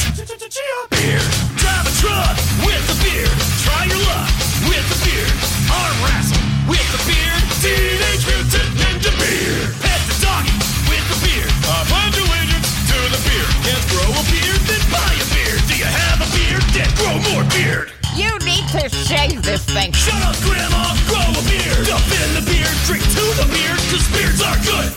[0.54, 1.30] Chia beard.
[1.58, 3.38] Drive a truck with the beard.
[3.66, 4.30] Try your luck
[4.70, 5.34] with the beard.
[5.74, 6.38] Arm wrestle
[6.70, 7.42] with the beard.
[7.66, 9.74] Teenage Mutant Ninja Beard.
[9.82, 10.54] Pet the doggy
[10.86, 11.50] with the beard.
[11.74, 13.54] A bunch of widgets to the beard.
[13.66, 15.62] Can't grow a beard, then buy a beard.
[15.66, 16.64] Do you have a beard?
[16.78, 17.97] Then grow more beard.
[18.18, 19.92] You need to shave this thing.
[19.94, 20.98] Shut up, Grandma.
[21.06, 21.86] Grow a beard.
[21.86, 22.74] Dump in the beard.
[22.90, 24.90] Drink to the beard, cause beards are good.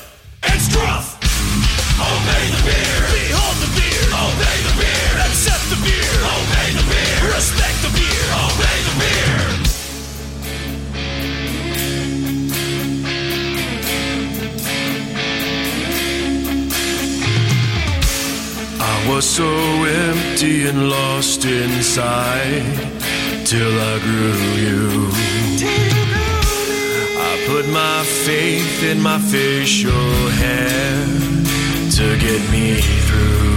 [0.48, 1.20] And scruff.
[2.01, 3.05] Obey the beard.
[3.12, 4.09] Behold the beard.
[4.24, 5.16] Obey the beard.
[5.28, 6.20] Accept the beard.
[6.32, 7.20] Obey the beard.
[7.36, 8.30] Respect the beard.
[8.40, 9.68] Obey the beard.
[18.80, 22.99] I was so empty and lost inside
[23.51, 25.10] till I grew you.
[27.18, 31.05] I put my faith in my facial hair
[31.98, 33.51] to get me through.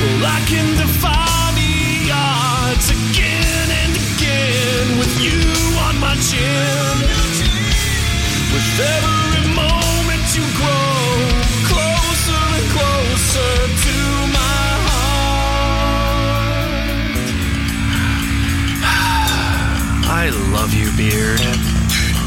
[0.00, 5.38] Well, I can defy the odds again and again with you
[5.86, 6.96] on my chin.
[8.50, 9.17] With every
[20.28, 21.40] I love you, Beard.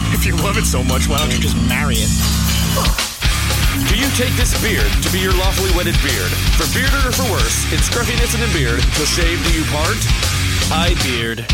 [0.10, 2.10] If you love it so much, why don't you just marry it?
[3.86, 6.34] Do you take this beard to be your lawfully wedded beard?
[6.58, 10.02] For bearded or for worse, in scruffiness and in beard, till shave do you part?
[10.74, 11.46] I beard.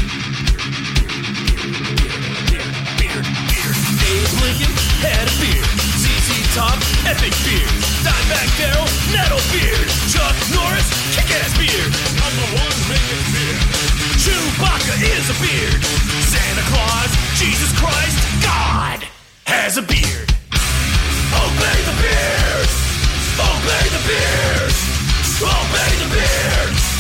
[4.08, 4.72] Abe Lincoln
[5.04, 5.68] had a beard.
[6.00, 6.80] ZZ Top,
[7.12, 7.76] epic beard.
[8.08, 9.92] Dimebag Darrell, nettle beard.
[10.08, 11.92] Chuck Norris, kick-ass beard.
[12.24, 13.27] I'm the one making beard.
[14.28, 15.84] Chewbacca is a beard.
[16.28, 19.08] Santa Claus, Jesus Christ, God
[19.46, 20.30] has a beard.
[21.32, 22.70] Obey the beard.
[23.40, 24.74] Obey the beard.
[25.40, 26.97] Obey the beard.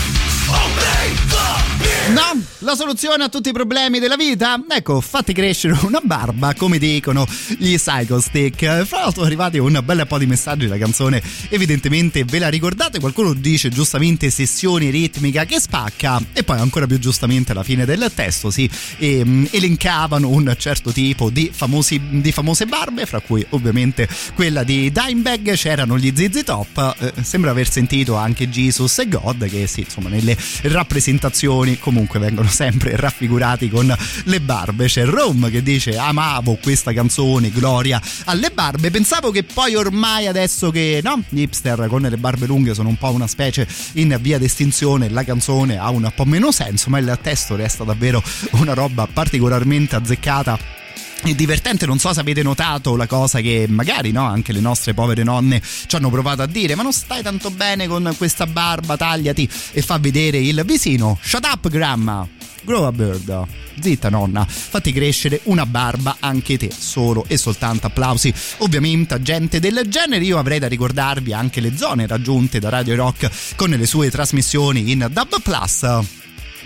[2.09, 4.57] No, la soluzione a tutti i problemi della vita?
[4.69, 8.85] Ecco, fatti crescere una barba, come dicono gli Psycho Stick.
[8.85, 10.67] Fra l'altro, arrivati un bel po' di messaggi.
[10.67, 13.01] La canzone, evidentemente, ve la ricordate?
[13.01, 18.09] Qualcuno dice giustamente sessione ritmica che spacca, e poi ancora più giustamente alla fine del
[18.15, 18.69] testo si
[18.99, 24.93] ehm, elencavano un certo tipo di, famosi, di famose barbe, fra cui ovviamente quella di
[24.93, 25.55] Dimebag.
[25.55, 26.95] C'erano gli ZZ Top.
[26.99, 32.47] Eh, sembra aver sentito anche Jesus e God, che sì, insomma, nelle rappresentazioni comunque vengono
[32.49, 34.87] sempre raffigurati con le barbe.
[34.87, 38.91] C'è Rome che dice amavo questa canzone, gloria alle barbe.
[38.91, 42.97] Pensavo che poi ormai adesso che no, gli hipster con le barbe lunghe sono un
[42.97, 47.17] po' una specie in via d'estinzione, la canzone ha un po' meno senso, ma il
[47.21, 50.76] testo resta davvero una roba particolarmente azzeccata
[51.23, 54.93] è divertente, non so se avete notato la cosa che magari no, anche le nostre
[54.93, 58.95] povere nonne ci hanno provato a dire, ma non stai tanto bene con questa barba,
[58.95, 61.17] tagliati e fa vedere il visino.
[61.21, 62.27] Shut up, grandma.
[62.63, 63.45] Grow a bird.
[63.79, 68.33] Zitta nonna, fatti crescere una barba anche te, solo e soltanto applausi.
[68.57, 72.95] Ovviamente a gente del genere io avrei da ricordarvi anche le zone raggiunte da Radio
[72.95, 75.85] Rock con le sue trasmissioni in Dub Plus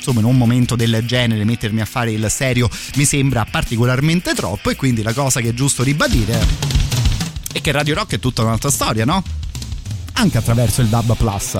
[0.02, 4.72] insomma in un momento del genere mettermi a fare il serio mi sembra particolarmente troppo
[4.72, 6.40] e quindi la cosa che è giusto ribadire
[7.54, 9.24] è che Radio Rock è tutta un'altra storia, no?
[10.14, 11.60] Anche attraverso il Dub Plus.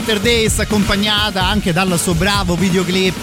[0.00, 3.22] Better Days accompagnata anche dal suo bravo videoclip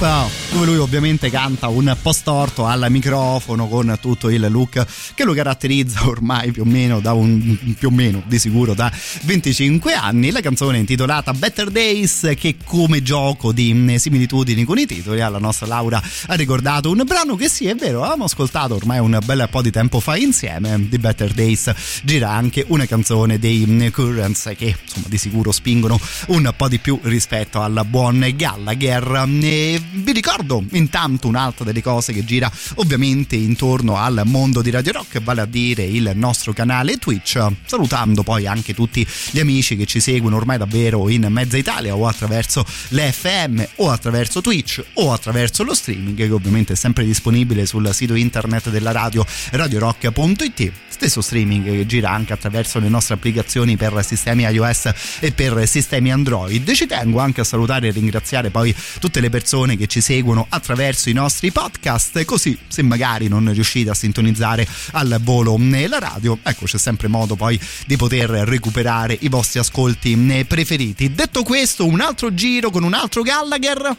[0.52, 4.86] dove lui ovviamente canta un po' storto al microfono con tutto il look
[5.16, 8.92] che lo caratterizza ormai più o meno da un più o meno di sicuro da
[9.24, 10.30] 25 anni.
[10.30, 15.40] La canzone è intitolata Better Days che come gioco di similitudini con i titoli alla
[15.40, 19.48] nostra Laura ha ricordato un brano che sì è vero avevamo ascoltato ormai un bel
[19.50, 21.74] po' di tempo fa insieme di Better Days
[22.04, 27.00] gira anche una canzone dei Currents che insomma di sicuro spingono un po' di più
[27.04, 33.98] rispetto al buon Gallagher e vi ricordo intanto un'altra delle cose che gira ovviamente intorno
[33.98, 38.74] al mondo di Radio Rock vale a dire il nostro canale Twitch salutando poi anche
[38.74, 43.64] tutti gli amici che ci seguono ormai davvero in mezza Italia o attraverso le FM
[43.76, 48.70] o attraverso Twitch o attraverso lo streaming che ovviamente è sempre disponibile sul sito internet
[48.70, 54.92] della radio radiorock.it stesso streaming che gira anche attraverso le nostre applicazioni per sistemi iOS
[55.20, 56.57] e per sistemi Android.
[56.66, 61.10] Ci tengo anche a salutare e ringraziare poi tutte le persone che ci seguono attraverso
[61.10, 65.58] i nostri podcast, così se magari non riuscite a sintonizzare al volo
[65.88, 70.16] la radio, ecco c'è sempre modo poi di poter recuperare i vostri ascolti
[70.48, 71.14] preferiti.
[71.14, 73.98] Detto questo, un altro giro con un altro Gallagher.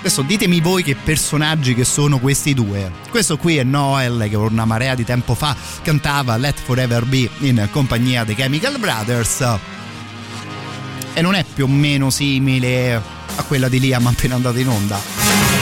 [0.00, 2.90] Adesso ditemi voi che personaggi che sono questi due.
[3.10, 7.68] Questo qui è Noel che una marea di tempo fa cantava Let Forever Be in
[7.72, 9.58] compagnia dei Chemical Brothers.
[11.18, 15.57] E non è più o meno simile a quella di Liam appena andata in onda.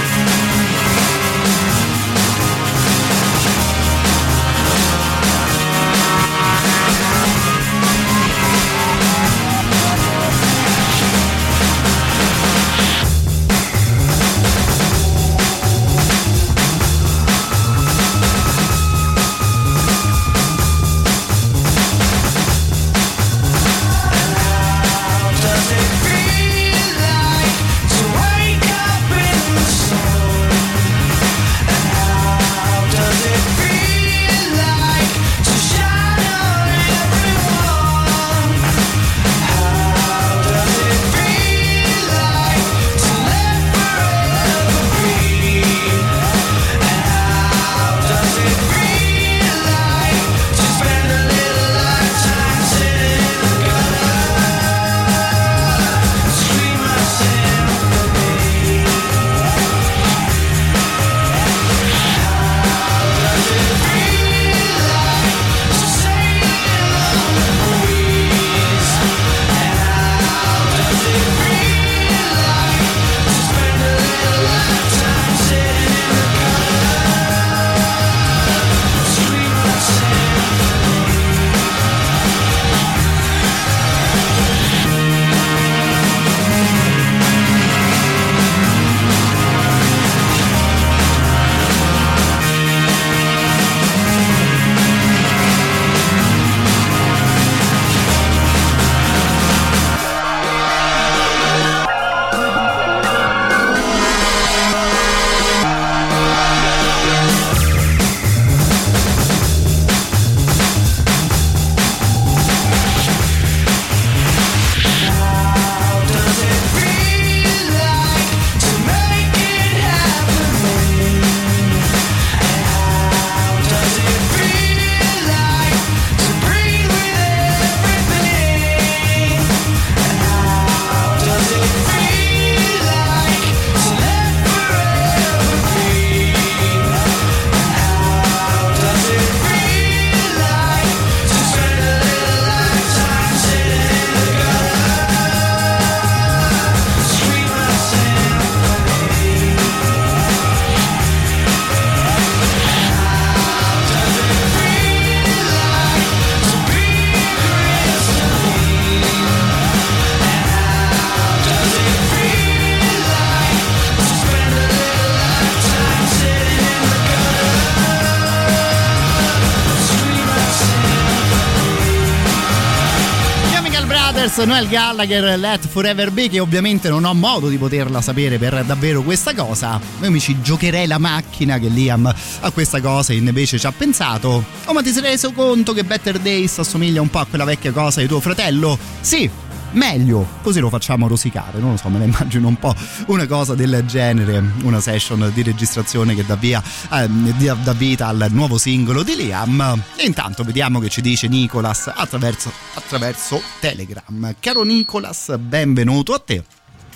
[174.37, 178.65] Brothers, Noel Gallagher, Let Forever Be, che ovviamente non ho modo di poterla sapere per
[178.65, 179.81] davvero questa cosa.
[180.03, 182.07] Io mi ci giocherei la macchina che Liam
[182.41, 184.45] a questa cosa invece ci ha pensato.
[184.67, 187.73] Oh, ma ti sei reso conto che Better Days assomiglia un po' a quella vecchia
[187.73, 188.79] cosa di tuo fratello?
[189.01, 189.29] Sì,
[189.73, 192.75] meglio, così lo facciamo rosicare, non lo so, me la immagino un po'
[193.07, 198.29] una cosa del genere, una session di registrazione che dà, via, eh, dà vita al
[198.31, 199.83] nuovo singolo di Liam.
[199.97, 202.53] E intanto vediamo che ci dice Nicolas attraverso,
[202.87, 204.35] attraverso Telegram.
[204.39, 206.43] Caro Nicolas, benvenuto a te.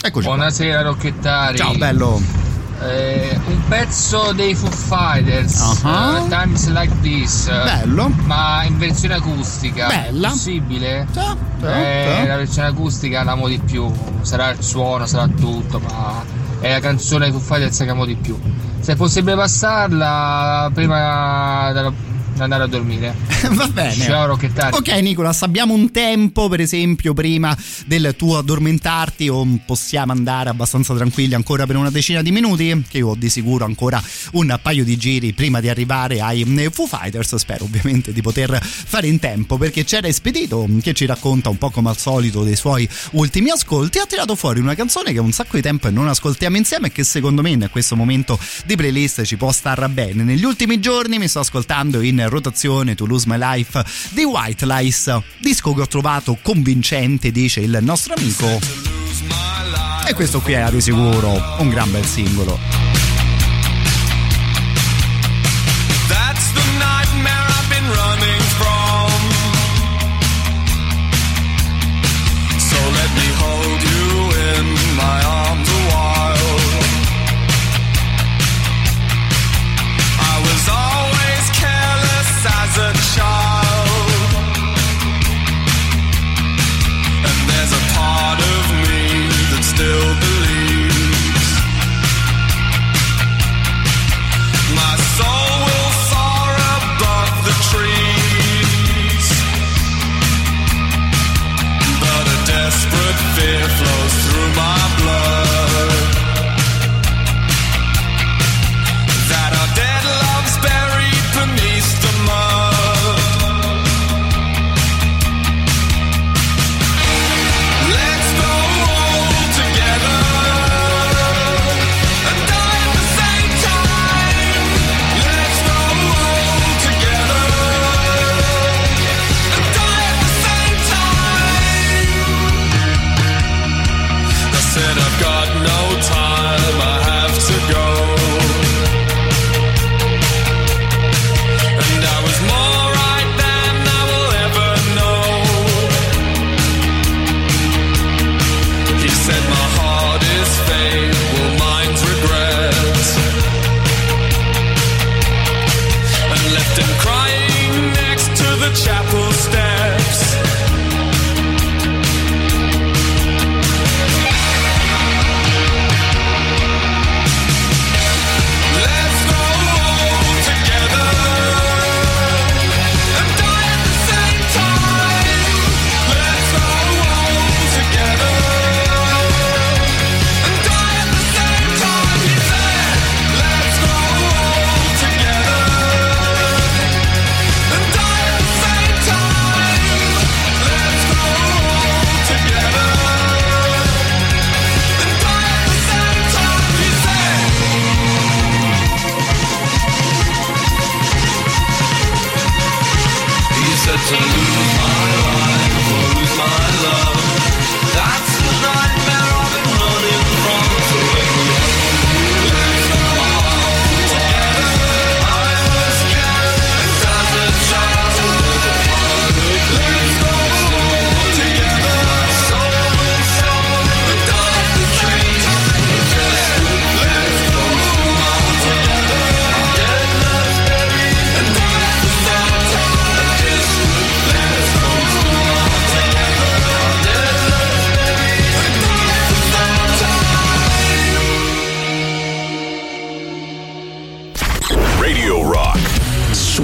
[0.01, 0.25] Eccoci.
[0.27, 1.57] Buonasera Rocchettari.
[1.59, 2.23] Ciao bello.
[2.83, 6.25] Eh, un pezzo dei Foo Fighters, Uh-huh.
[6.25, 7.47] eh, Times Like This.
[7.51, 8.09] Bello.
[8.25, 9.89] Ma in versione acustica.
[9.89, 10.29] Bella.
[10.31, 11.07] Possibile?
[11.13, 11.37] Ciao.
[11.63, 13.93] Eh, la versione acustica l'amo di più.
[14.23, 16.23] Sarà il suono, sarà tutto, ma
[16.61, 18.39] è la canzone dei Foo Fighters che amo di più.
[18.79, 21.93] Se è possibile passarla prima della-
[22.45, 23.15] andare a dormire.
[23.53, 24.05] Va bene.
[24.05, 24.77] Ciao Rocchettari.
[24.77, 27.57] Ok Nicolas, abbiamo un tempo per esempio prima
[27.87, 32.85] del tuo addormentarti o possiamo andare abbastanza tranquilli ancora per una decina di minuti?
[32.89, 34.03] Che io ho di sicuro ancora
[34.33, 38.61] un paio di giri prima di arrivare ai eh, Foo Fighters, spero ovviamente di poter
[38.63, 42.57] fare in tempo perché c'era Espedito che ci racconta un po' come al solito dei
[42.57, 46.57] suoi ultimi ascolti, ha tirato fuori una canzone che un sacco di tempo non ascoltiamo
[46.57, 50.23] insieme e che secondo me in questo momento di playlist ci può star bene.
[50.23, 55.19] Negli ultimi giorni mi sto ascoltando in rotazione To Lose My Life di White Lies,
[55.39, 58.47] disco che ho trovato convincente, dice il nostro amico.
[60.07, 63.00] E questo qui è di sicuro un gran bel singolo.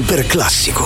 [0.07, 0.85] Super classico.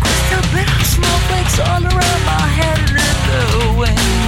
[0.00, 4.23] Crystal bit of snowflakes all around my head and in the wind.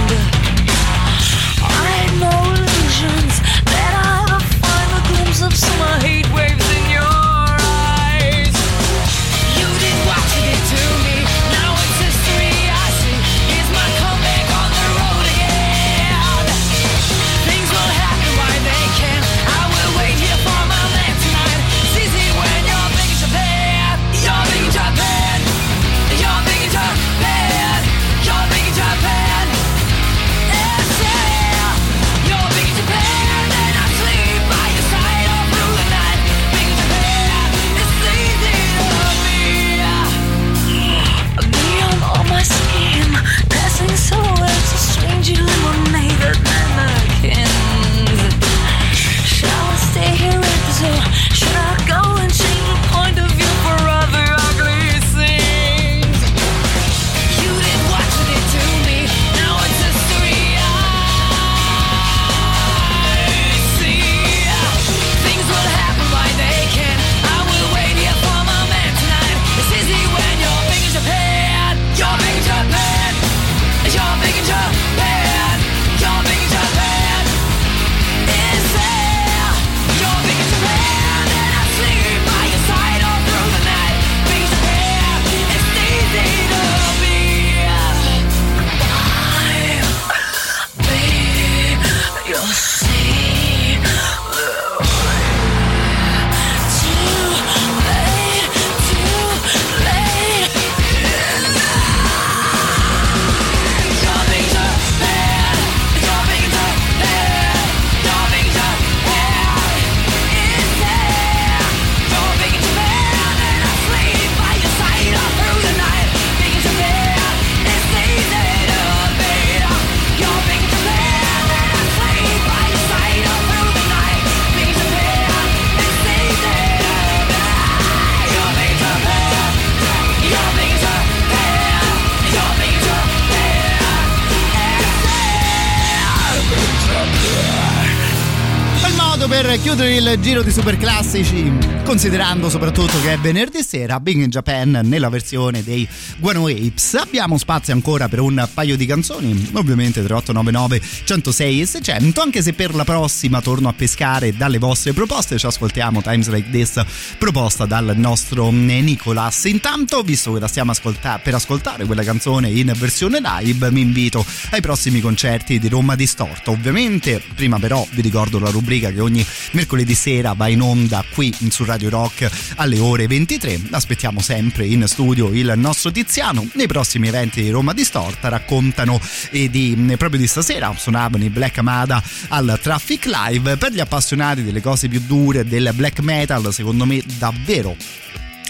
[139.85, 141.51] Il giro di super classici,
[141.87, 146.95] considerando soprattutto che è venerdì sera, Big in Japan nella versione dei Guano Apes.
[146.95, 152.51] Abbiamo spazio ancora per un paio di canzoni, ovviamente 3899 106 e 600, anche se
[152.51, 156.83] per la prossima torno a pescare dalle vostre proposte, ci ascoltiamo Times Like This
[157.17, 159.45] proposta dal nostro Nicolas.
[159.45, 164.25] Intanto, visto che la stiamo ascolta- per ascoltare quella canzone in versione live, mi invito
[164.51, 166.51] ai prossimi concerti di Roma Distorta.
[166.51, 171.33] Ovviamente, prima però vi ricordo la rubrica che ogni mercoledì sera va in onda qui
[171.49, 173.61] su Radio Rock alle ore 23.
[173.71, 176.47] Aspettiamo sempre in studio il nostro Tiziano.
[176.53, 178.99] Nei prossimi eventi di Roma Distorta raccontano
[179.31, 183.57] eh, di, proprio di stasera suonavano i Black Amada al Traffic Live.
[183.57, 187.75] Per gli appassionati delle cose più dure del black metal, secondo me davvero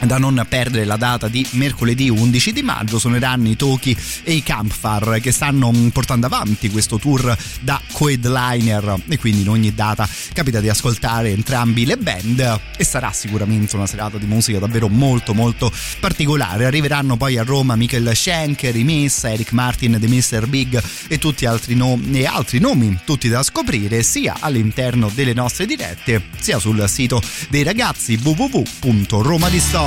[0.06, 4.44] da non perdere la data di mercoledì 11 di maggio suoneranno i Toki e i
[4.44, 10.60] Campfire che stanno portando avanti questo tour da co-headliner e quindi in ogni data capita
[10.60, 15.72] di ascoltare entrambi le band e sarà sicuramente una serata di musica davvero molto molto
[16.00, 20.46] particolare arriveranno poi a Roma Michael Schenker, Miss, Eric Martin di Mr.
[20.48, 25.66] Big e tutti altri, no- e altri nomi tutti da scoprire sia all'interno delle nostre
[25.66, 27.20] dirette sia sul sito
[27.50, 29.87] dei ragazzi www.romadistorta.com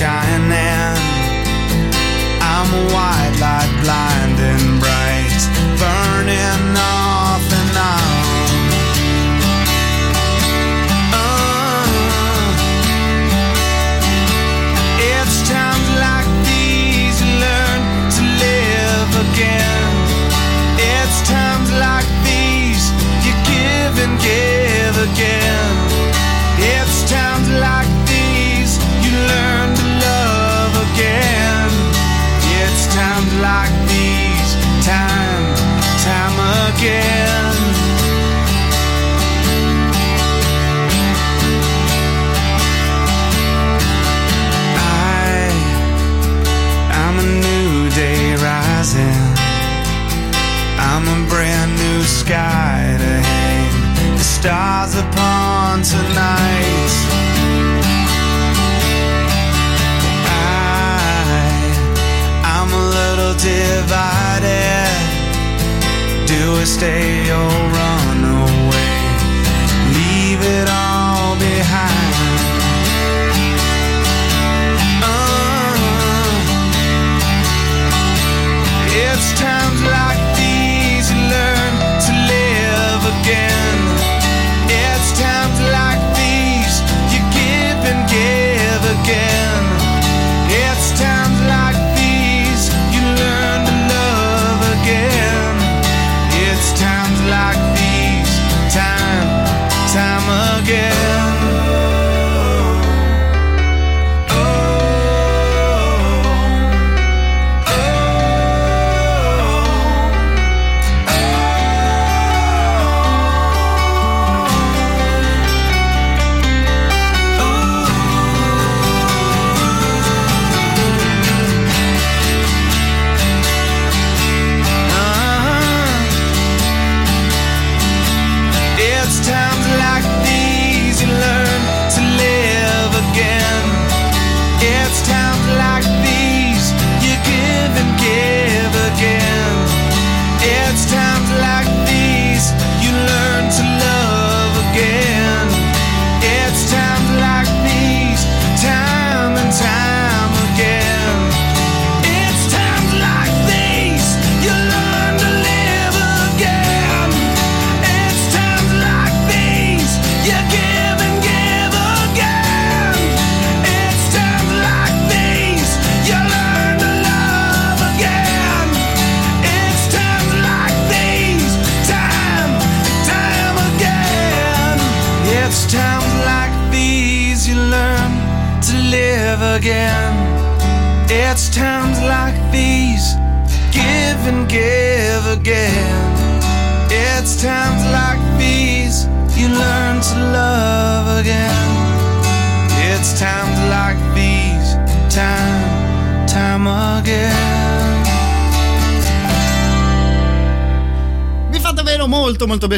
[0.00, 0.69] light
[36.82, 37.09] again.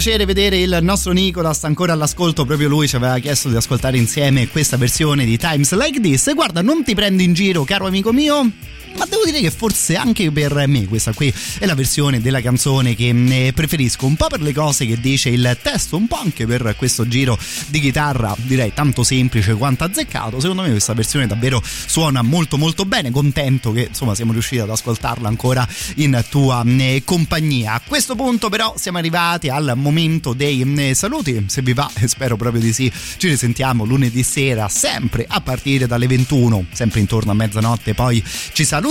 [0.03, 4.49] Piacere vedere il nostro Nicolas ancora all'ascolto, proprio lui ci aveva chiesto di ascoltare insieme
[4.49, 6.35] questa versione di Times Like This.
[6.35, 8.51] Guarda, non ti prendo in giro, caro amico mio,
[8.97, 12.95] ma devo dire che forse anche per me questa qui è la versione della canzone
[12.95, 14.07] che eh, preferisco.
[14.07, 17.39] Un po' per le cose che dice il testo un po' anche per questo giro
[17.69, 20.41] di chitarra direi tanto semplice quanto azzeccato.
[20.41, 23.11] Secondo me questa versione davvero suona molto molto bene.
[23.11, 27.75] Contento che insomma siamo riusciti ad ascoltarla ancora in tua eh, compagnia.
[27.75, 31.45] A questo punto però siamo arrivati al momento dei eh, saluti.
[31.49, 32.91] Se vi va spero proprio di sì.
[33.17, 37.95] Ci risentiamo lunedì sera sempre a partire dalle 21 sempre intorno a mezzanotte.
[37.95, 38.23] Poi
[38.53, 38.82] ci salutiamo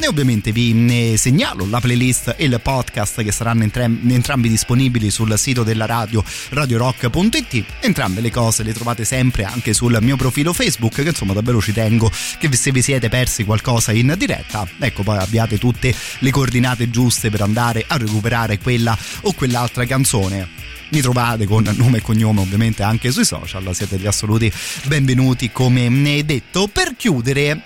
[0.00, 5.38] e ovviamente vi segnalo la playlist e il podcast che saranno entra- entrambi disponibili sul
[5.38, 10.94] sito della radio radiorock.it entrambe le cose le trovate sempre anche sul mio profilo Facebook
[10.94, 15.18] che insomma davvero ci tengo che se vi siete persi qualcosa in diretta ecco poi
[15.18, 20.48] abbiate tutte le coordinate giuste per andare a recuperare quella o quell'altra canzone
[20.88, 24.52] mi trovate con nome e cognome ovviamente anche sui social, siete gli assoluti
[24.84, 25.88] benvenuti come
[26.22, 26.68] detto.
[26.68, 27.62] Per chiudere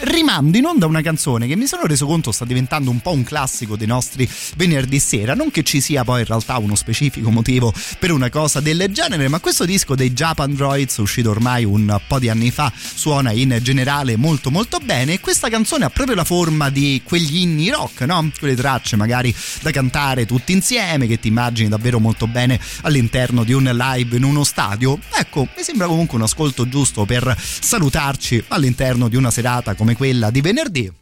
[0.00, 3.24] rimando in onda una canzone che mi sono reso conto sta diventando un po' un
[3.24, 5.34] classico dei nostri venerdì sera.
[5.34, 9.28] Non che ci sia poi in realtà uno specifico motivo per una cosa del genere,
[9.28, 13.58] ma questo disco dei Japan Droids, uscito ormai un po' di anni fa, suona in
[13.62, 15.14] generale molto molto bene.
[15.14, 18.30] E questa canzone ha proprio la forma di quegli inni rock, no?
[18.38, 23.52] Quelle tracce magari da cantare tutti insieme, che ti immagini davvero molto bene all'interno di
[23.52, 24.98] un live in uno stadio.
[25.16, 30.30] Ecco, mi sembra comunque un ascolto giusto per salutarci all'interno di una serata come quella
[30.30, 30.92] di venerdì.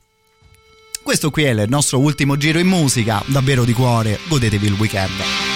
[1.03, 5.56] Questo qui è il nostro ultimo giro in musica, davvero di cuore, godetevi il weekend.